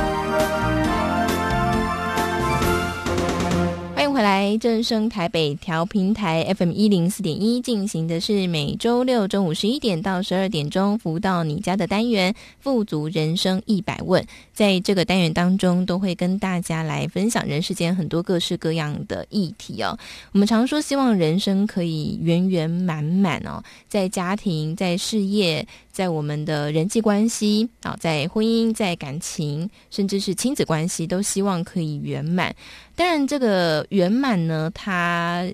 [4.21, 14.23] 来正声台北调频台 FM 一零四点一进行的是每周六中午十一点到十二点钟服务到你家的单元“富足人生一百问”。
[14.53, 19.97] 在这个单元当中，都会跟大家来分享人世间很多各式各样的议题哦。
[20.33, 32.55] 我们常说，希望人生可以圆圆满满哦，在家庭、在事业、在我们的人际关系啊，在婚姻、在感情，甚至是亲子关系，都希望可以圆满。
[32.95, 35.45] 当然，这个圆满呢，它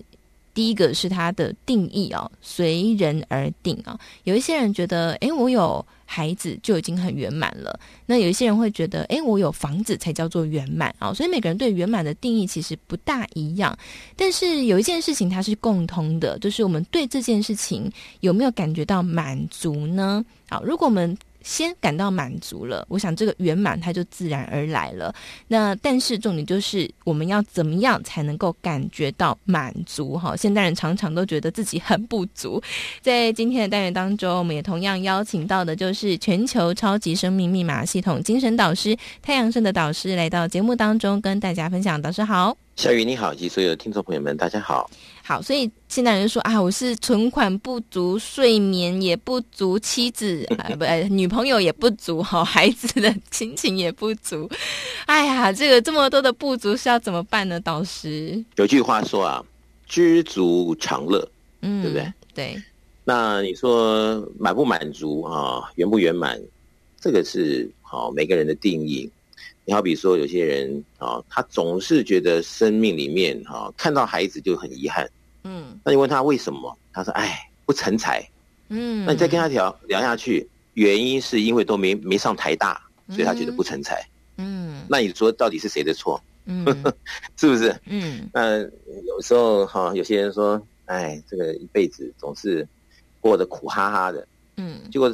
[0.57, 3.95] 第一个是它的定义哦，随人而定啊。
[4.23, 7.79] 有一些人觉得，诶，我有孩子就已经很圆满了。
[8.07, 11.13] 那有一些人会觉得，诶，我有房子才叫做圆满啊。
[11.13, 13.77] 所以每个人对圆满的定义其实不大一样。
[14.15, 17.87] 但是有一件事情它是共通的，就是我们对这件事情
[18.21, 20.25] 有没有感觉到满足呢？
[20.49, 21.15] 好，如果我们
[21.47, 25.15] 先感到满足了，我想这个圆满它就自然而来了。
[25.47, 30.17] 那但是重点就是我们要怎么样才能够感觉到满足？
[30.17, 32.61] 哈，现代人常常都觉得自己很不足。
[33.01, 42.01] 在今天的单元当中，我们也同样邀请到的就是全球超级生命密码系统精神导师太阳圣的导师来到节目当中跟大家分享。
[42.01, 42.57] 导师好。
[42.75, 44.87] 小雨你好，以及所有的听众朋友们，大家好。
[45.27, 54.49] 好，所以现在人说啊，我是存款不足，睡眠也不足，妻子啊不、呃，女朋友也不足，好，孩子的亲情也不足。
[55.05, 57.59] 哎呀，这个这么多的不足是要怎么办呢？
[57.59, 59.43] 导师有句话说啊，
[59.85, 62.13] 知足常乐，嗯，对不对？
[62.33, 62.63] 对。
[63.03, 65.69] 那你说满不满足啊？
[65.75, 66.39] 圆不圆满？
[67.01, 69.11] 这个是好每个人的定义。
[69.67, 75.05] 你好比说，有些人啊，他总是觉得生命里面啊，看到孩子就很遗憾。
[75.43, 76.73] 嗯，那你问他为什么？
[76.93, 78.25] 他说：“哎，不成才。”
[78.69, 84.01] 嗯，那你再跟他聊聊下去，原因是因为都没没上台大，所以他觉得不成才。
[84.37, 86.21] 嗯，那你说到底是谁的错？
[86.45, 86.63] 嗯，
[87.35, 87.75] 是不是？
[87.87, 88.59] 嗯，那
[89.05, 92.65] 有时候哈，有些人说：“哎，这个一辈子总是
[93.19, 95.13] 过得苦哈哈的。”嗯，结果。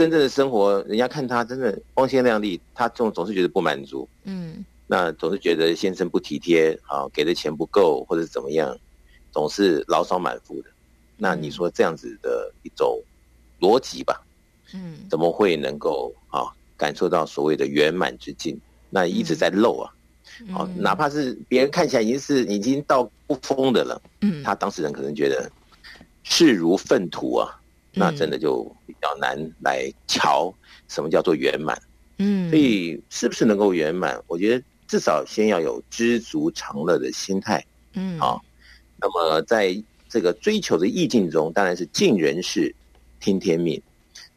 [0.00, 4.08] 真正的生活，人家看他真的光鲜亮丽，他总总是觉得不满足。
[4.24, 8.74] 嗯，那总是觉得先生不体贴，啊，给的钱不够，或者是怎么样，
[9.30, 10.70] 总是牢骚满腹的。
[11.18, 12.98] 那你说这样子的一种
[13.60, 14.24] 逻辑吧，
[14.72, 16.48] 嗯，怎么会能够啊
[16.78, 18.58] 感受到所谓的圆满之境？
[18.88, 19.92] 那一直在漏啊，
[20.50, 25.52] 好，哪怕是别人看起来已经是已经到不疯的了，嗯，他当事人可能觉得
[26.22, 27.59] 视如粪土啊。
[27.92, 30.52] 那真的就比较难来瞧
[30.88, 31.76] 什么叫做圆满，
[32.18, 34.22] 嗯，所以是不是能够圆满？
[34.26, 37.64] 我觉得至少先要有知足常乐的心态，
[37.94, 38.40] 嗯，好。
[39.02, 39.74] 那么在
[40.08, 42.74] 这个追求的意境中，当然是尽人事，
[43.18, 43.80] 听天命。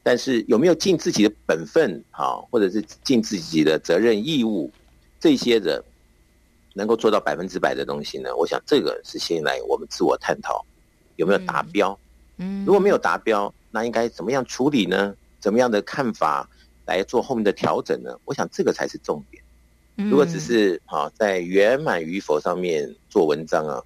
[0.01, 4.72] 但是有没有尽自己的本分，啊，或者是尽自己的责任义务，
[5.20, 5.84] 这些的
[6.74, 8.36] 能够做到百分之百的东西呢？
[8.36, 10.66] 我想这个是先来我们自我探讨
[11.18, 11.97] 有没有达标。
[12.38, 15.15] 嗯，如果没有达标，那应该怎么样处理呢？
[15.39, 16.49] 怎么样的看法
[16.86, 18.17] 来做后面的调整呢？
[18.25, 19.43] 我想这个才是重点。
[20.09, 23.84] 如果只是啊在圆满与否上面做文章啊，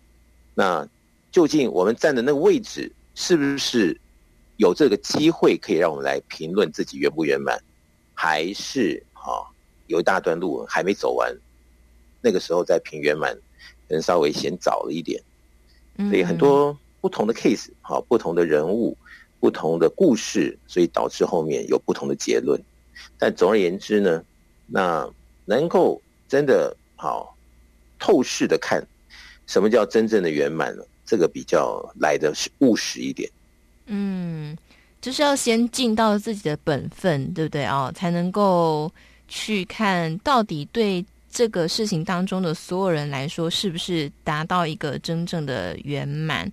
[0.54, 0.88] 那
[1.32, 4.00] 究竟我们站的那个位置是不是
[4.56, 7.62] 有这个机会可以让我们来评论自己圆不圆满，
[8.14, 9.44] 还是啊
[9.88, 11.36] 有一大段路还没走完，
[12.22, 13.34] 那个时候再评圆满，
[13.88, 15.22] 可能稍微嫌早了一点。
[16.10, 18.98] 所以很多不同的 case，好，不同的人物，
[19.40, 22.60] 不同的故事，所以导致后面有不同的结论。
[23.18, 24.24] 但总而言之呢，
[24.66, 25.08] 那
[25.46, 27.36] 能够真的好
[28.00, 28.86] 透视的看，
[29.46, 30.84] 什么叫真正的圆满呢？
[31.06, 33.30] 这个比较来的是务实一点。
[33.86, 34.58] 嗯，
[35.00, 37.90] 就是要先尽到自己的本分，对不对啊？
[37.94, 38.92] 才能够
[39.28, 46.52] 去看到底对这个事情当中的所有人来说，是不是达到一个真正的圆满？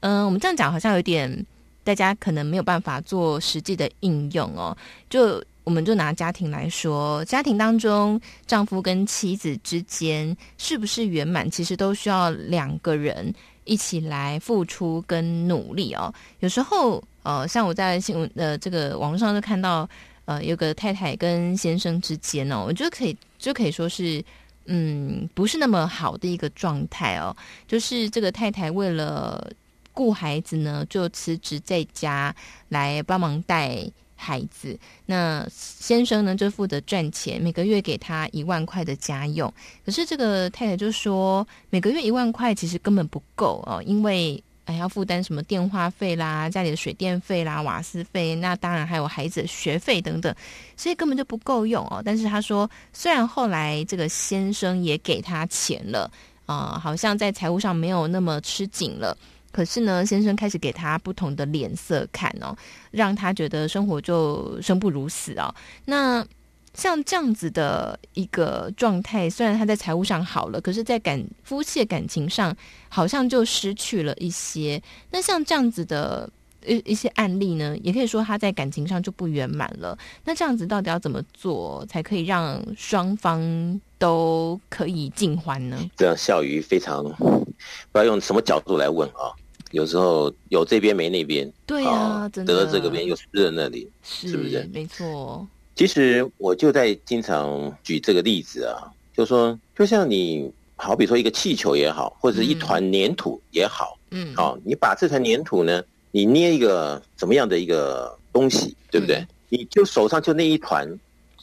[0.00, 1.46] 嗯，我们这样讲好像有点
[1.84, 4.76] 大家可能没有办法做实际的应用哦。
[5.08, 13.34] 就我们就拿家庭来说，家庭当中丈夫跟妻子之间是不是圆满，其实都需要两个人。
[13.66, 16.12] 一起来付出跟努力哦。
[16.40, 19.88] 有时候，呃，像我在新闻呃这个网络上就看到，
[20.24, 24.24] 呃，有个太太跟先生之间哦，我觉得可以就可以说是，
[24.64, 27.36] 嗯，不是那么好的一个状态哦。
[27.68, 29.52] 就是这个太太为了
[29.92, 32.34] 顾孩子呢，就辞职在家
[32.68, 33.84] 来帮忙带。
[34.22, 39.50] 孩子，那先生呢，就负责赚钱，每个月给他一万块的家用。
[39.82, 50.34] 可是这个太太就说，每个月一万块其实根本不够哦，因为还要负担什么电话费啦、家里的水电费啦、瓦斯费，那当然还有孩子的学费等等，
[50.76, 52.02] 所以根本就不够用哦。
[52.04, 56.10] 但是他说，虽然后来这个先生也给他钱了
[56.44, 59.16] 啊、呃，好像在财务上没有那么吃紧了。
[59.52, 62.56] 可是呢，先生开始给他不同的脸色看哦，
[62.90, 65.54] 让他觉得生活就生不如死哦。
[65.84, 66.24] 那
[66.72, 72.56] 像这样子的一个状态，虽然他在财务上好了，可是，在感夫妻的感情上，
[72.88, 74.80] 好像就失去了一些。
[75.10, 76.30] 那像这样子的
[76.66, 79.96] 一一些案例呢，也可以说他在感情上就不圆满了。
[80.24, 85.78] 那这样子到底要怎么做，才可以让双方都可以尽欢呢？
[85.96, 87.44] 这样笑鱼非常，不知
[87.92, 89.32] 道用什么角度来问啊。
[89.72, 94.68] 有时候有这边没那边，对啊，真得了这个边又失了那里，是，是不是？
[94.72, 95.46] 没错。
[95.76, 105.80] 其实我就在经常举这个例子啊，就说就像你好比说一个气球也好，或者是一团粘土也好，嗯，好，你把这团粘土呢，
[106.10, 109.16] 你捏一个怎么样的一个东西，对不对？
[109.16, 110.88] 嗯、你就手上就那一团，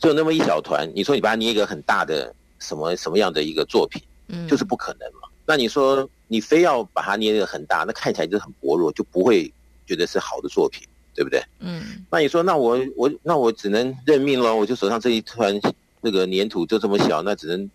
[0.01, 5.27] 就那么一小团，你说你把它捏一个很大的什么什么样的一个作品，嗯，就是不可能嘛。
[5.45, 6.07] 那你说？
[6.29, 9.49] 你非要把它捏得很大，那看起来就很薄弱，就不会
[9.85, 11.41] 觉得是好的作品，对不对？
[11.59, 12.03] 嗯。
[12.11, 15.57] 那你说，那我我那我只能认命了，我就手上这一团
[16.01, 17.71] 那个粘土就这么小，那只能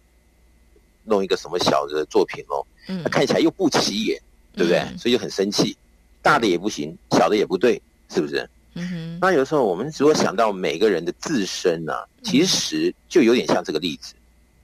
[1.05, 2.63] 弄一个什么小的作品喽。
[2.89, 3.01] 嗯。
[3.03, 4.21] 那看起来又不起眼，
[4.55, 4.81] 对不对？
[4.81, 4.99] 嗯。
[4.99, 5.75] 所以就很生气，
[6.23, 8.49] 大的也不行，小的也不对，是不是？
[8.75, 9.19] 嗯哼。
[9.21, 14.15] 那有时候我们如果想到每个人的自身呢，啊，其实就有点像这个例子。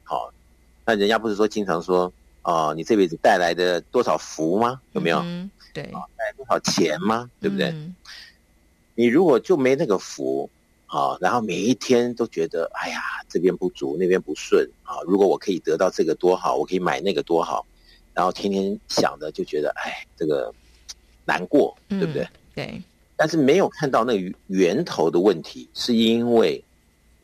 [0.04, 0.32] 好，
[0.86, 2.12] 那人家不是说经常说。
[2.42, 4.80] 啊、哦，你这辈子带来的多少福吗？
[4.92, 5.18] 有没有？
[5.18, 7.28] 嗯、对，带来多少钱吗？
[7.42, 7.66] 对不对？
[7.66, 7.94] 嗯、
[8.94, 10.48] 你如果就没那个福
[10.86, 15.04] 啊、哦，然后每一天都觉得，哎呀，这边不足，那边不顺啊、哦。
[15.06, 17.66] 如果我可以得到这个多好，我可以买那个多好，
[18.14, 20.50] 然后天天想着就觉得，哎，这个
[21.28, 22.22] 难过，对不对？
[22.22, 22.82] 嗯、对。
[23.14, 26.64] 但是没有看到那个源头的问题，是因为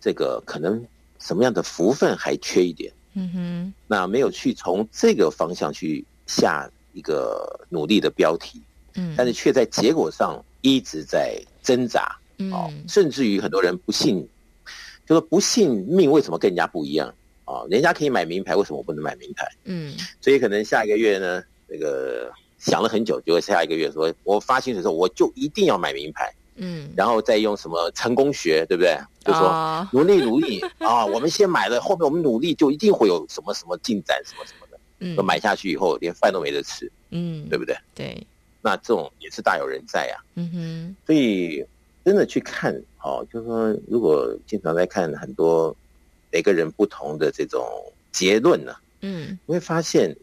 [0.01, 0.85] 这个可能
[1.19, 2.93] 什么样的福分还缺一点。
[3.15, 8.61] 嗯哼，那没有去从这个方向去下一个努力的标题，
[8.97, 14.27] 嗯，但是却在结果上一直在挣扎，嗯，哦，甚至于很多人不信，
[15.07, 17.09] 就说不信命为什么跟人家不一样
[17.45, 17.63] 啊？
[17.71, 19.47] 人家可以买名牌，为什么我不能买名牌？
[19.63, 22.33] 嗯，所以可能下一个月呢，那个
[22.65, 26.33] 想了很久，就会下一个月说，我发薪水的时候我就一定要买名牌。
[26.57, 28.97] 嗯，然后再用什么成功学，对不对？
[29.25, 34.79] 就说努力努力啊，我们先买了，后面我们努力就一定会有什么什么进展，什么什么的。
[35.01, 37.77] 嗯，买下去以后连饭都没得吃，嗯，对不对？
[37.93, 38.27] 对，
[38.63, 40.17] 那这种也是大有人在呀。
[40.37, 41.67] 嗯哼，所以
[42.05, 45.77] 真的去看，哦，就是说，如果经常在看很多
[46.31, 47.67] 每个人不同的这种
[48.13, 50.17] 结论呢，嗯，你会发现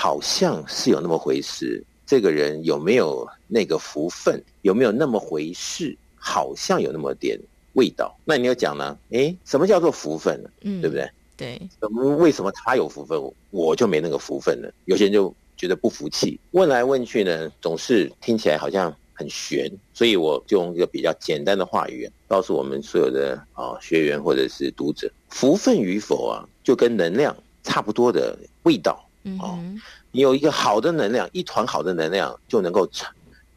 [0.00, 1.82] 好像是有那么回事。
[2.06, 4.40] 这个人有没有那个福分？
[4.62, 5.98] 有没有那么回事？
[6.14, 7.36] 好像有那么点
[7.72, 8.16] 味道。
[8.24, 8.96] 那你要讲呢？
[9.10, 10.48] 诶，什么叫做福分呢？
[10.60, 11.10] 嗯，对不对？
[11.36, 11.60] 对。
[11.80, 13.20] 怎么为什么他有福分，
[13.50, 14.68] 我就没那个福分呢？
[14.84, 19.68] 有些人就觉得不服气，问来问去呢，总是听起来好像很悬。
[19.92, 29.04] 所以我就用一个比较简单的话语告诉我们所有的啊学员或者是读者：福分与否啊，就跟能量差不多的味道。
[29.42, 29.80] 嗯。
[30.10, 33.06] 你有一个好的能量，一团好的能量就能够成，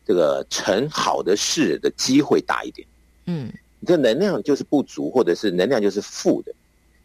[0.05, 2.85] 这个成好的事的机会大一点。
[3.25, 6.53] 嗯，你这能量就是不足，或者是能量就是负的，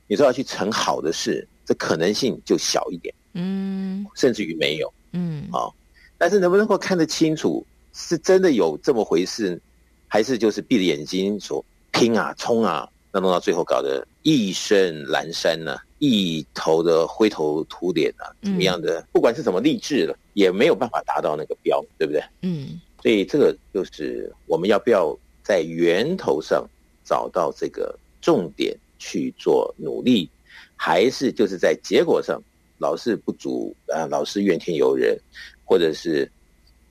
[0.08, 3.14] 你说要去成好的事，这可能性就小一点。
[3.34, 4.92] 嗯，甚至于没有。
[5.12, 5.74] 嗯，好，
[6.18, 9.60] 但是能不能够看得清楚，是真的有这么回事，
[10.08, 19.02] 还是就是闭着眼睛说拼啊冲啊，那弄到最后搞得一身阑珊呢、啊，一头的灰头土脸啊，怎么样的？
[19.10, 22.22] 不管是怎么励志了，也没有办法达到那个标，对不对？
[22.42, 26.62] 嗯，所以这个就是我们要不要在源头上
[27.06, 30.28] 找到这个重点去做努力，
[30.76, 32.38] 还是就是在结果上？
[32.76, 35.18] 老是不足啊，老是怨天尤人，
[35.64, 36.30] 或者是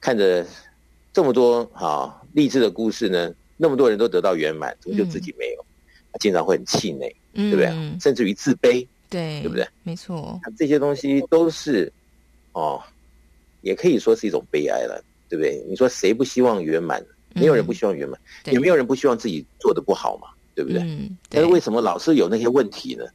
[0.02, 0.44] 看着
[1.14, 5.64] 这么多啊励志的故事呢，那么多人都得到圆满，怎么就自己没有？
[6.20, 7.68] 经常会很气馁，对不对？
[7.68, 9.68] 嗯、甚至于自卑，对，对不对？
[9.84, 11.92] 没错，这些东西都是
[12.54, 12.82] 哦，
[13.62, 15.64] 也可以说是一种悲哀了，对不对？
[15.68, 17.04] 你说谁不希望圆满？
[17.34, 20.82] 没有人不希望圆满，嗯、也没有人不希望自己做的不好嘛，对不对？
[20.82, 23.06] 嗯、对，但是为什么老是有那些问题呢？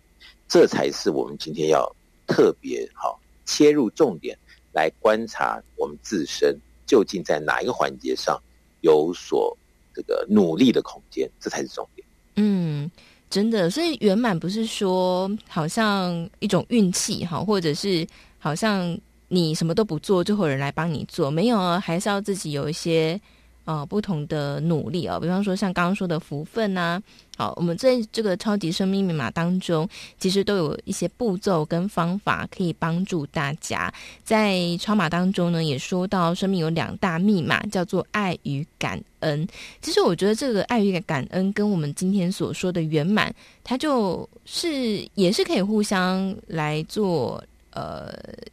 [0.48, 1.90] 这才是我们今天要。
[2.32, 4.38] 特别好，切入重点
[4.72, 8.40] 来观察我们自身究竟在哪一个环节上
[8.82, 9.58] 有所
[9.92, 11.99] 这个努力的空间，这才是重点。
[12.36, 12.90] 嗯，
[13.28, 18.06] 真的，所以圆满不是说好像一种运气哈，或者是
[18.38, 23.20] 好像你什么都不做就会有人来帮你做，没有啊，还是要自己有一些。
[23.64, 27.02] 啊、哦，不同的努力哦，比方说像刚刚说的福分呐、啊，
[27.36, 29.88] 好，我们在这个超级生命密码当中，
[30.18, 33.92] 其实都有一些步骤跟方法可以帮助大家。
[34.24, 39.46] 在超码当中呢，也说到生命有两大密码，叫做爱与感恩。
[39.80, 43.32] 其实我觉得这个爱与感恩跟我们今天所说的圆满，
[43.62, 48.12] 它就是也是可以互相来做呃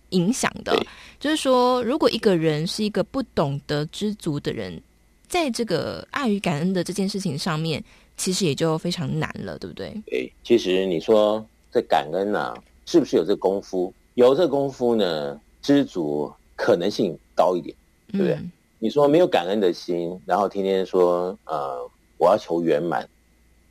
[0.10, 0.78] 影响的。
[1.20, 4.80] 就是说，如果一个人是一个不懂得知足的人，
[5.28, 7.84] 在这个爱与感恩的这件事情上面，
[8.16, 9.94] 其实也就非常难了，对不对？
[10.06, 13.94] 对，其实你说这感恩啊，是不是有这功夫？
[14.16, 17.76] 有这功夫呢，知足可能性高一点，
[18.12, 18.36] 对不对？
[18.36, 21.78] 嗯、你说没有感恩的心，然后天天说呃，
[22.18, 23.08] 我要求圆满，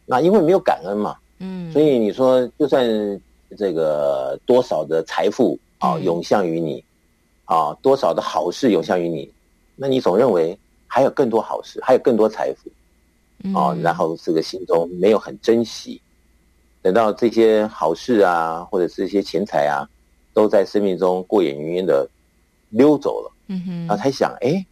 [0.05, 2.87] 那因为没有感恩嘛，嗯，所以你说就算
[3.57, 6.85] 这个多少的财富啊涌向于你，
[7.47, 9.33] 啊多少的好事涌向于你，
[9.75, 10.57] 那你总认为。
[10.97, 12.71] 还有更多好事，还有更多财富，
[13.55, 16.01] 哦，嗯、然后这个心中没有很珍惜，
[16.81, 19.85] 等到这些好事啊，或者是一些钱财啊，
[20.33, 22.09] 都在生命中过眼云烟的
[22.71, 24.65] 溜走了，嗯哼，然后才想，哎，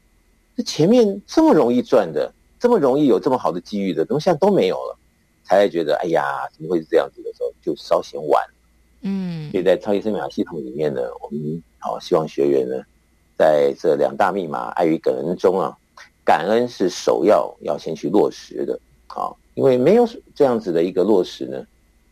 [0.56, 4.98] 这前面这么容易赚的，这么容易有这么好的机遇的，怎么现在都没有了？
[5.44, 8.42] 才觉得，哎呀，怎么会是这样子的时候，就稍显晚，
[9.02, 12.80] 嗯，所以在超级生命系统里面呢，我们好希望学员呢，
[13.36, 15.76] 在这两大密码爱与感恩中啊。
[16.24, 21.62] 感恩是首要要先去落实的，啊，因为没有这样子的一个落实呢，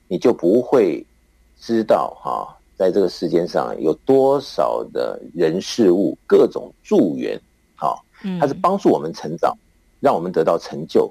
[0.07, 1.05] 你就不会
[1.59, 7.41] 知道哈，在这个世间上有多少的人事物各种助缘，
[7.75, 8.05] 好，
[8.39, 9.57] 它是帮助我们成长，
[9.99, 11.11] 让我们得到成就。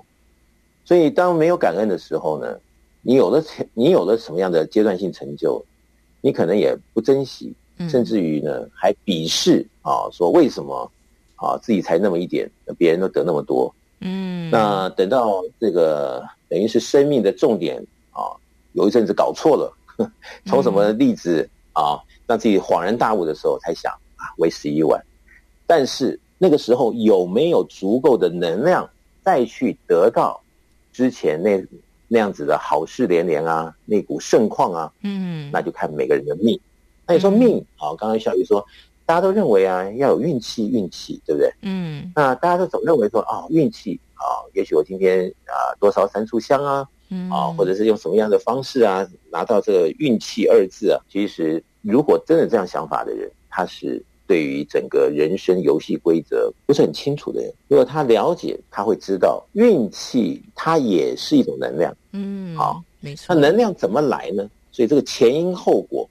[0.86, 2.56] 所以当没有感恩的时候呢，
[3.02, 5.64] 你有了成你有了什么样的阶段性成就，
[6.22, 7.52] 你可能也不珍惜，
[7.90, 10.92] 甚至于呢还鄙视啊，说为什么？
[11.42, 13.74] 啊，自己才那么一点，别人都得那么多。
[14.00, 18.30] 嗯，那等到这个等于是生命的重点啊，
[18.74, 19.74] 有一阵子搞错了，
[20.46, 25.04] 从什么例子啊，让自己恍然大悟的时候，才想啊，为时已晚。
[25.66, 28.88] 但是那个时候有没有足够的能量
[29.24, 30.40] 再去得到
[30.94, 31.66] 之前那
[32.08, 34.94] 那样子的好事连连啊，那股盛况啊？
[35.02, 36.60] 嗯，那就看每个人的命。
[37.08, 38.64] 那你说命啊，刚刚小雨说。
[39.12, 41.52] 大家都认为啊，要有运气，运气，对不对？
[41.64, 42.10] 嗯。
[42.16, 51.00] 那大家都总认为说啊，运气啊，也许我今天啊多烧三炷香啊，嗯啊，或者是用什么样的方式啊，拿到这个运气二字啊。
[51.12, 57.54] 其实，如果真的这样想法的人，他是对于整个人生游戏规则不是很清楚的人。
[57.68, 61.94] 如果他了解，他会知道运气它也是一种能量。
[62.14, 63.36] 嗯，好，没错。
[63.36, 64.50] 那能量怎么来呢？
[64.72, 66.10] 所以这个前因后果。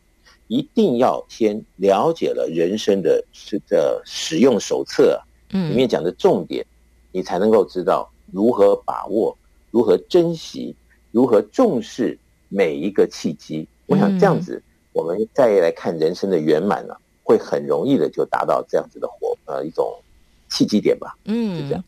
[0.51, 5.23] 一定要先了解了人生的这个使用手册啊，
[5.53, 6.67] 里面讲的重点，
[7.13, 9.39] 你才能够知道如何把握、
[9.71, 10.75] 如何珍惜、
[11.13, 13.65] 如何重视每一个契机。
[13.87, 14.61] 我想这样子，
[14.93, 20.03] 我们再来看人生的圆满呢，会很容易的就达到这样子的活呃一种
[20.49, 21.17] 契机点吧。
[21.27, 21.85] 嗯，就这样。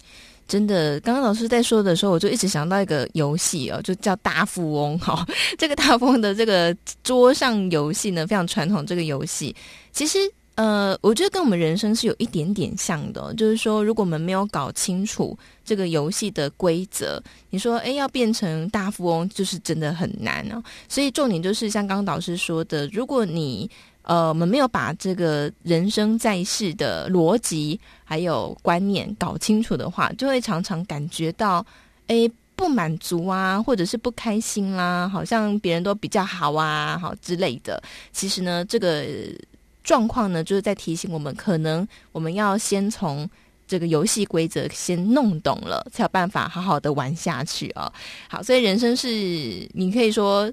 [0.49, 5.27] 真的，刚刚老师在说的时候，我就一直想到一个游戏哦，就叫大富翁哈、
[5.57, 8.85] 这个大富翁的这个桌上游戏呢，非常传统。
[8.85, 9.55] 这个游戏
[9.93, 10.19] 其实
[10.57, 20.63] 呃，我觉得跟我们人生是有一点点像的，就是说，如果我们没有搞清楚这个游戏的规则，你说，哎，要变成大富翁，就是真的很难哦。
[20.91, 23.71] 所以重点就是像刚刚导师说的，如果你
[24.03, 31.65] 呃，我们没有把这个人生在世的逻辑还有观念搞清楚的话，就会常常感觉到，
[32.07, 37.83] 哎，不满足啊，或者是不开心啦，好像别人都比较好啊，好之类的。
[38.13, 39.05] 其实呢，这个。
[39.85, 43.29] 状况呢，就是在提醒我们，可能我们要先从
[43.67, 47.93] 这个游戏规则先弄懂了，才有办法好好的玩下去啊、哦。
[48.29, 49.09] 好，所以人生是
[49.75, 50.49] 你可以说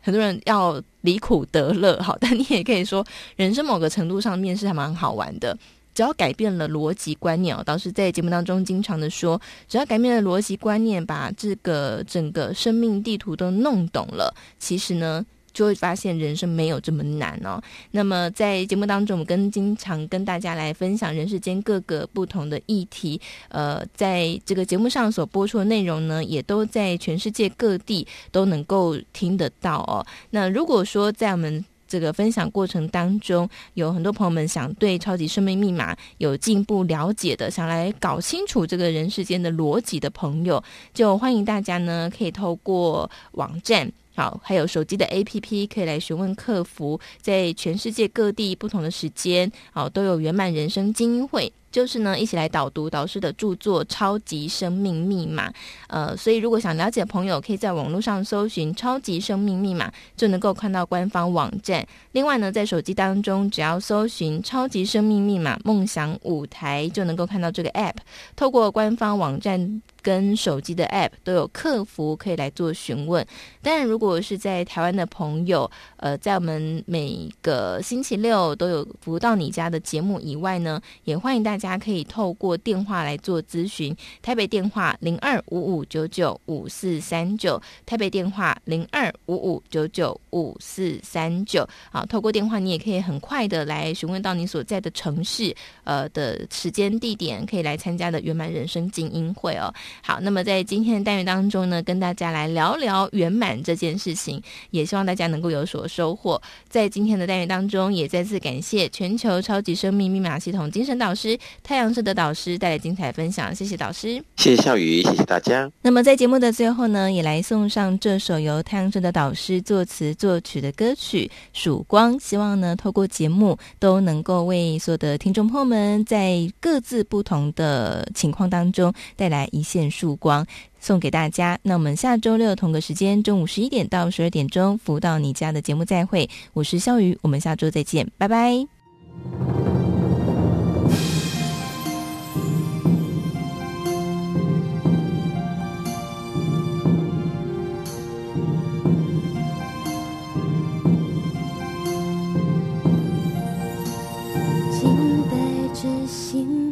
[0.00, 3.04] 很多人要离苦得乐，好， 但你也可以说
[3.36, 5.56] 人生某个程度上面是还蛮好玩的。
[5.92, 15.24] 只要改变了逻辑观念哦，导师在节目当中经常的说，只要改变了逻辑观念，把这个整个生命地图都弄懂了，其实呢。
[15.52, 17.60] 就会发现人生没有这么难哦。
[17.92, 23.20] 那么在节目当中，我们跟经常跟大家来分享人世间各个不同的议题。
[23.48, 30.04] 呃，在这个节目上所播出的内容呢，也都在全世界各地都能够听得到哦。
[30.30, 40.62] 那如果说在我们这个分享过程当中，有很多朋友们想对超级生命密码有进一步了解的，想来搞清楚这个人世间的逻辑的朋友，
[40.94, 43.90] 就欢迎大家呢，可以透过网站。
[44.20, 51.50] 好，还有手机的 APP 可以来询问客服，在全世界各地不同的时间，好，都有圆满人生精英会。
[51.70, 55.48] 就是呢，一起来导读导师的著作《超级生命密码》。
[55.88, 61.86] 呃，所以如果想了解朋友，可以在网络上搜寻《超级生命密码》，就能够看到官方网站。
[62.12, 67.94] 另外呢，在手机当中，只要搜寻《超级生命密码梦想舞台》，就能够看到这个 App。
[68.34, 73.24] 透过官方网站跟手机的 App 都有客服可以来做询问。
[73.62, 81.70] 当然，如果是在台湾的朋友，呃，在我们每个星期六都有服务到你家的节目以外呢，也欢迎大家。
[81.70, 91.64] 大家可以透过电话来做咨询，台北电话零二五五九九五四三九，台北电话零二五五九九五四三九。
[91.92, 95.54] 好，透过电话你也可以很快的来询问到你所在的城市，
[95.84, 99.72] 呃的时间地点，可以来参加的圆满人生精英会哦。
[100.02, 106.42] 好，那么在今天的单元当中呢，跟大家来聊聊圆满这件事情，也希望大家能够有所收获。
[106.68, 111.38] 在今天的单元当中，也再次感谢全球超级生命密码系统精神导师。
[111.62, 115.70] 太阳社的导师带来精彩分享，谢谢导师，谢谢笑宇，谢谢大家。
[115.82, 130.46] 那么在节目的最后呢，也来送上这首由太阳社的导师作词作曲的歌曲《曙光》，希望呢透过节目都能够为所有的听众朋友们，在各自不同的情况当中带来一线曙光，
[130.80, 131.58] 送给大家。
[131.62, 136.28] 那我们下周六同个时间，中午十一点到十二点钟，福到你家的节目再会。
[136.52, 138.66] 我是笑宇，我们下周再见，拜拜。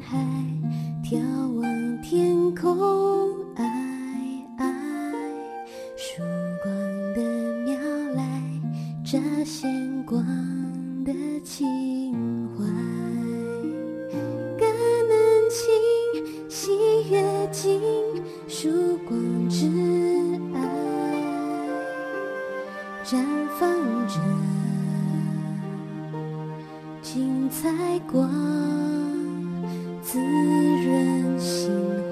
[0.00, 0.18] 海，
[1.02, 1.18] 眺
[1.60, 2.78] 望天空，
[3.56, 3.64] 爱
[4.56, 4.72] 爱，
[5.96, 6.22] 曙
[6.62, 6.72] 光
[7.14, 7.20] 的
[7.64, 7.78] 苗
[8.14, 8.42] 来，
[9.04, 10.24] 乍现光
[11.04, 11.12] 的
[11.44, 12.64] 情怀。
[14.58, 14.66] 歌
[15.08, 16.70] 能清，喜
[17.10, 17.80] 悦静，
[18.46, 18.68] 曙
[19.08, 19.66] 光之
[20.54, 20.58] 爱，
[23.04, 23.16] 绽
[23.58, 23.68] 放
[24.06, 24.20] 着
[27.02, 29.07] 精彩光。
[30.10, 32.07] 滋润心。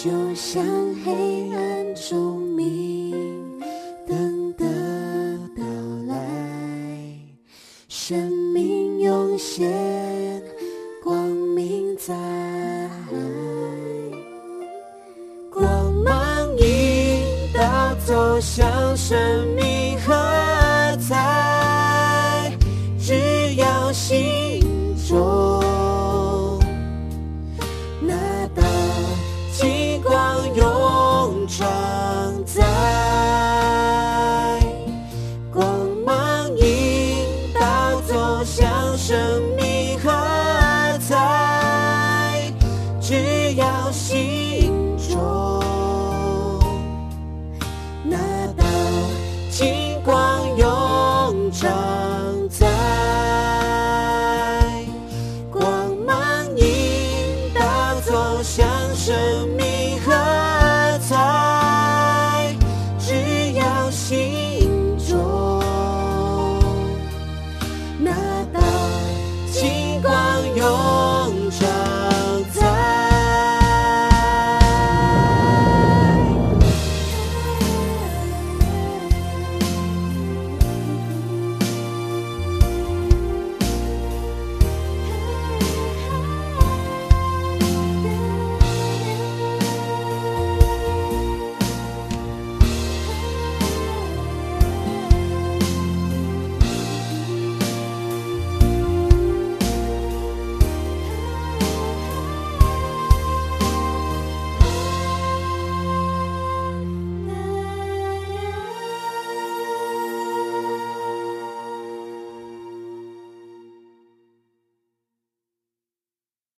[0.00, 0.64] 就像
[1.04, 3.10] 黑暗中明
[4.06, 4.64] 灯的
[5.56, 5.64] 到
[6.06, 6.14] 来，
[7.88, 10.40] 生命涌现，
[11.02, 12.14] 光明在，
[15.52, 19.18] 光芒引导走向生
[19.56, 19.77] 命。